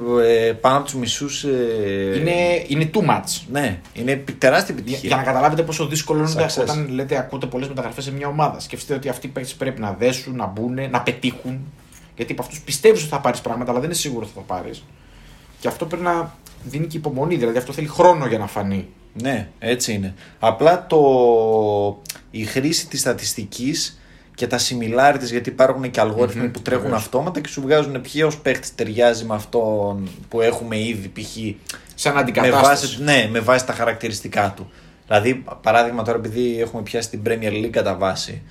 [0.60, 1.42] πάνω από τους μισούς.
[2.16, 3.42] Είναι, είναι too much.
[3.50, 5.08] Ναι, είναι επι- τεράστια Για, επιτυχία.
[5.08, 6.60] για να καταλάβετε πόσο δύσκολο είναι Success.
[6.62, 8.60] όταν λέτε ακούτε πολλές μεταγραφές σε μια ομάδα.
[8.60, 11.60] Σκεφτείτε ότι αυτοί οι παίκτε πρέπει να δέσουν, να μπουν, να πετύχουν.
[12.16, 14.84] Γιατί από αυτούς πιστεύεις ότι θα πάρεις πράγματα, αλλά δεν είναι σίγουρο ότι θα πάρεις.
[15.60, 17.36] Και αυτό πρέπει να δίνει και υπομονή.
[17.36, 18.88] Δηλαδή αυτό θέλει χρόνο για να φανεί.
[19.12, 20.14] Ναι, έτσι είναι.
[20.38, 20.98] Απλά το...
[22.30, 24.00] η χρήση της στατιστικής
[24.34, 27.02] και τα similarities, γιατί υπάρχουν και αλγόριθμοι Μμμ, που τρέχουν βεβαίως.
[27.02, 31.36] αυτόματα και σου βγάζουν ποιος παίχτης ταιριάζει με αυτόν που έχουμε ήδη π.χ.
[31.94, 32.86] Σαν Με αντικατάσταση.
[32.86, 34.70] βάση, ναι, με βάση τα χαρακτηριστικά του.
[35.06, 38.42] Δηλαδή, παράδειγμα τώρα επειδή έχουμε πιάσει την Premier League κατά βάση,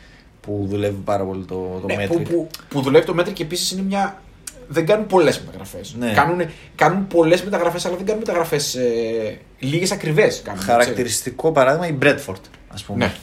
[0.41, 2.07] που δουλεύει πάρα πολύ το, το Ναι, Metric.
[2.07, 4.21] που, που, που δουλεύει το Metric και επίσης είναι μια.
[4.71, 5.95] Δεν κάνουν πολλές μεταγραφές.
[5.99, 6.11] Ναι.
[6.13, 6.41] Κάνουν,
[6.75, 10.43] κάνουν πολλές μεταγραφές, αλλά δεν κάνουν μεταγραφές ε, λίγες ακριβές.
[10.57, 13.05] Χαρακτηριστικό παράδειγμα η Bradford, ας πούμε.
[13.05, 13.13] Ναι.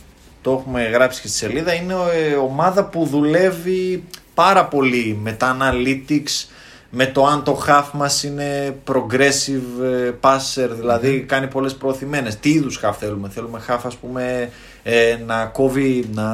[0.42, 1.74] Το έχουμε γράψει και στη σελίδα.
[1.74, 6.48] Είναι ε, ομάδα που δουλεύει πάρα πολύ με τα analytics,
[6.90, 12.36] με το αν το half μας είναι progressive ε, passer, δηλαδη κάνει πολλές προωθημένες.
[12.36, 14.50] Τι είδους half θέλουμε; Θέλουμε half ας πούμε
[14.82, 16.26] ε, να κόβει, να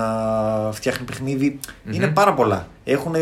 [0.72, 1.58] φτιάχνει παιχνίδι.
[1.90, 2.68] Είναι πάρα πολλά.
[2.84, 3.14] Έχουν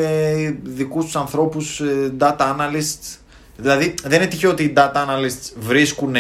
[0.63, 3.17] δικούς τους ανθρώπους ε, data analysts.
[3.57, 6.15] Δηλαδή δεν είναι τυχαίο ότι οι data analysts βρίσκουν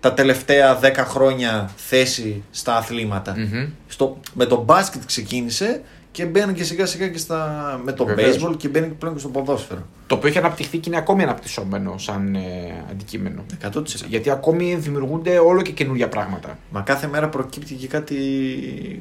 [0.00, 3.34] τα τελευταία 10 χρόνια θέση στα αθληματα
[3.86, 5.82] Στο, με το μπάσκετ ξεκίνησε
[6.18, 8.36] και μπαίνουν και σιγά σιγά και στα, με το Βεβαίως.
[8.36, 9.86] baseball και μπαίνουν πλέον και στο ποδόσφαιρο.
[10.06, 12.40] Το οποίο έχει αναπτυχθεί και είναι ακόμη αναπτυσσόμενο σαν ε,
[12.90, 13.44] αντικείμενο.
[13.72, 13.82] 100%.
[14.08, 16.58] Γιατί ακόμη δημιουργούνται όλο και καινούργια πράγματα.
[16.70, 18.16] Μα κάθε μέρα προκύπτει και κάτι,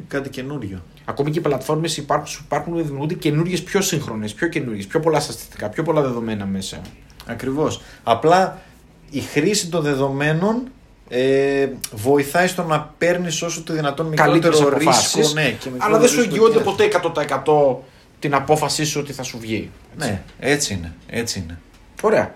[0.07, 0.83] κάτι καινούριο.
[1.05, 5.69] Ακόμη και οι πλατφόρμες υπάρχουν, υπάρχουν δημιουργούνται καινούριε, πιο σύγχρονες, πιο καινούριε, πιο πολλά στατιστικά,
[5.69, 6.81] πιο πολλά δεδομένα μέσα.
[7.25, 7.81] Ακριβώς.
[8.03, 8.61] Απλά
[9.09, 10.63] η χρήση των δεδομένων
[11.09, 15.15] ε, βοηθάει στο να παίρνεις όσο το δυνατόν Καλύτερες μικρότερο αποφάσεις.
[15.15, 15.33] ρίσκο.
[15.33, 16.75] Ναι, και μικρότερο αλλά δεν σου ρίσκο εγγυώνται κέρδους.
[17.11, 17.33] ποτέ
[17.75, 17.75] 100%
[18.19, 19.69] την απόφασή σου ότι θα σου βγει.
[19.97, 20.09] Έτσι.
[20.09, 20.93] Ναι, έτσι είναι.
[21.07, 21.59] Έτσι είναι.
[22.01, 22.35] Ωραία.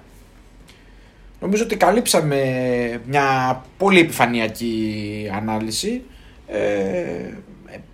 [1.39, 2.41] Νομίζω ότι καλύψαμε
[3.05, 6.03] μια πολύ επιφανειακή ανάλυση.
[6.47, 6.59] Ε,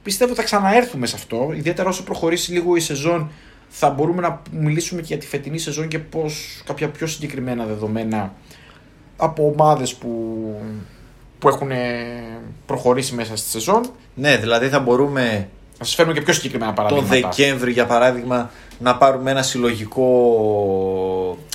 [0.03, 1.51] πιστεύω ότι θα ξαναέρθουμε σε αυτό.
[1.55, 3.31] Ιδιαίτερα όσο προχωρήσει λίγο η σεζόν
[3.69, 8.33] θα μπορούμε να μιλήσουμε και για τη φετινή σεζόν και πώς κάποια πιο συγκεκριμένα δεδομένα
[9.17, 10.09] από ομάδες που,
[11.39, 11.69] που έχουν
[12.65, 13.81] προχωρήσει μέσα στη σεζόν.
[14.13, 15.47] Ναι, δηλαδή θα μπορούμε
[15.79, 17.35] Να σας φέρουμε και πιο συγκεκριμένα τον παραδείγματα.
[17.35, 18.49] Δεκέμβρη για παράδειγμα
[18.79, 20.07] να πάρουμε ένα συλλογικό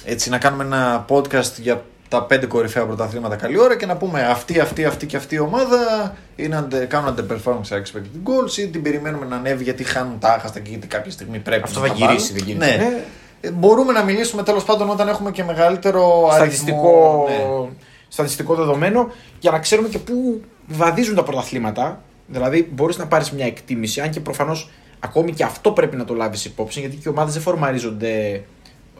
[0.04, 4.22] έτσι να κάνουμε ένα podcast για τα πέντε κορυφαία πρωταθλήματα καλή ώρα και να πούμε
[4.22, 8.66] αυτή, αυτή, αυτή και αυτή η ομάδα είναι, αντε- κάνουν underperformance σε expected goals ή
[8.68, 11.86] την περιμένουμε να ανέβει γιατί χάνουν τα άχαστα και γιατί κάποια στιγμή πρέπει Αυτό να
[11.86, 12.14] θα τα βάλουν.
[12.14, 12.76] γυρίσει, δεν γίνεται.
[12.76, 13.02] Ναι.
[13.42, 13.48] Ναι.
[13.48, 17.64] Ε, Μπορούμε να μιλήσουμε τέλος πάντων όταν έχουμε και μεγαλύτερο στατιστικό, αριθμό.
[17.64, 17.70] Ναι.
[18.08, 22.02] στατιστικό δεδομένο για να ξέρουμε και πού βαδίζουν τα πρωταθλήματα.
[22.26, 24.70] Δηλαδή, μπορείς να πάρεις μια εκτίμηση, αν και προφανώς
[25.00, 28.42] ακόμη και αυτό πρέπει να το λάβεις υπόψη, γιατί και οι ομάδες δεν φορμαρίζονται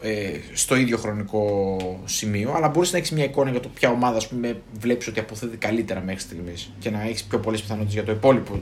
[0.01, 4.19] ε, στο ίδιο χρονικό σημείο, αλλά μπορείς να έχεις μια εικόνα για το ποια ομάδα
[4.79, 8.61] βλέπεις ότι αποδίδει καλύτερα μέχρι στιγμής και να έχεις πιο πολλές πιθανότητες για το υπόλοιπο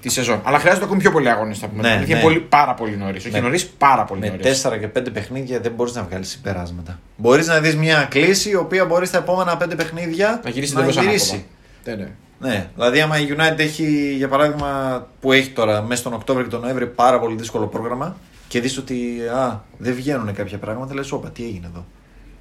[0.00, 0.40] τη σεζόν.
[0.44, 1.82] Αλλά χρειάζεται ακόμη πιο πολλοί αγώνες, θα πούμε.
[1.82, 2.12] Ναι, Γιατί ναι.
[2.12, 3.24] Είναι πολύ, πάρα πολύ νωρίς.
[3.24, 3.40] Όχι Ναι.
[3.40, 4.62] νωρίς, πάρα πολύ Με νωρίς.
[4.66, 6.98] 4 και 5 παιχνίδια δεν μπορείς να βγάλεις συμπεράσματα.
[7.16, 10.80] Μπορείς να δεις μια κλίση η οποία μπορείς στα επόμενα 5 παιχνίδια Να γυρίσει να
[10.80, 11.44] τελείως γυρίσει.
[11.86, 11.96] ανάποδα.
[11.96, 12.12] Ναι, ναι.
[12.40, 16.50] Ναι, δηλαδή άμα η United έχει για παράδειγμα που έχει τώρα μέσα στον Οκτώβριο και
[16.50, 18.16] τον Νοέμβριο πάρα πολύ δύσκολο πρόγραμμα
[18.48, 18.96] και δεις ότι
[19.34, 21.86] α, δεν βγαίνουν κάποια πράγματα, λες όπα τι έγινε εδώ.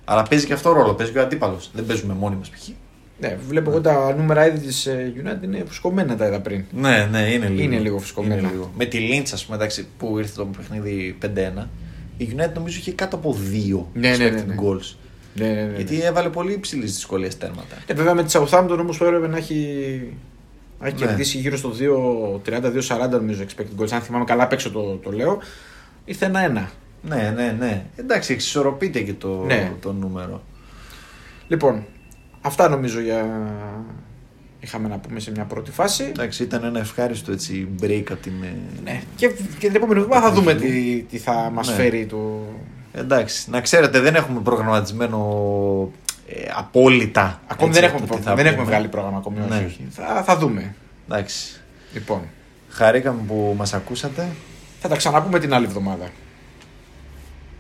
[0.06, 1.70] Αλλά παίζει και αυτό ρόλο, παίζει και ο αντίπαλος.
[1.74, 2.68] Δεν παίζουμε μόνοι μας π.χ.
[3.20, 6.64] Ναι, βλέπω εγώ τα νούμερα ήδη της United είναι φουσκωμένα τα είδα πριν.
[6.72, 7.62] Ναι, ναι, είναι λίγο.
[7.64, 8.36] Είναι λίγο φουσκωμένα.
[8.36, 8.72] Είναι λίγο.
[8.78, 11.68] Με τη Lynch, ας πούμε, εντάξει, που ήρθε το παιχνίδι 5-1,
[12.18, 14.56] η United νομίζω είχε κάτω από 2 Ναι, ναι, ναι, ναι.
[14.62, 14.96] goals.
[15.34, 15.74] Ναι, ναι, ναι.
[15.76, 17.76] Γιατί έβαλε πολύ υψηλής δυσκολία τέρματα.
[17.86, 19.56] Ε, βέβαια με τη Southampton όμως που έπρεπε να έχει,
[20.80, 21.06] να έχει Ναι.
[21.06, 23.92] κερδίσει γύρω στο 2-30-2-40 νομίζω expected goals.
[23.92, 25.40] Αν θυμάμαι καλά, απ' έξω το, το λέω.
[26.06, 26.70] Ήρθε ένα-ένα.
[27.02, 27.86] Ναι, ναι, ναι.
[27.96, 29.72] Εντάξει, εξισορροπείται και το, Ναι.
[29.82, 30.44] το νούμερο.
[31.48, 31.84] Λοιπόν,
[32.42, 33.26] αυτά νομίζω για.
[34.60, 36.04] Είχαμε να πούμε σε μια πρώτη φάση.
[36.04, 38.34] Εντάξει, ήταν ένα ευχάριστο έτσι break από την.
[38.44, 39.02] ε, Ναι.
[39.16, 39.28] Και,
[39.60, 41.74] και την επόμενη εβδομάδα θα δούμε τι, τι θα μας Ναι.
[41.74, 42.46] φέρει το.
[42.94, 45.20] Εντάξει, να ξέρετε, δεν έχουμε προγραμματισμένο
[46.28, 47.42] ε, απόλυτα.
[47.48, 48.74] Ακόμη έτσι, δεν, έχουμε, το τι προ- θα δεν έχουμε πούμε.
[48.76, 49.40] βγάλει πρόγραμμα ακόμη.
[49.40, 49.66] όχι, Ναι.
[49.66, 49.88] όχι.
[49.90, 50.76] Θα, θα δούμε.
[51.10, 51.62] Εντάξει.
[51.94, 52.22] Λοιπόν,
[52.70, 54.28] Χαρήκαμε που μας ακούσατε.
[54.80, 56.10] θα τα ξαναπούμε την άλλη εβδομάδα.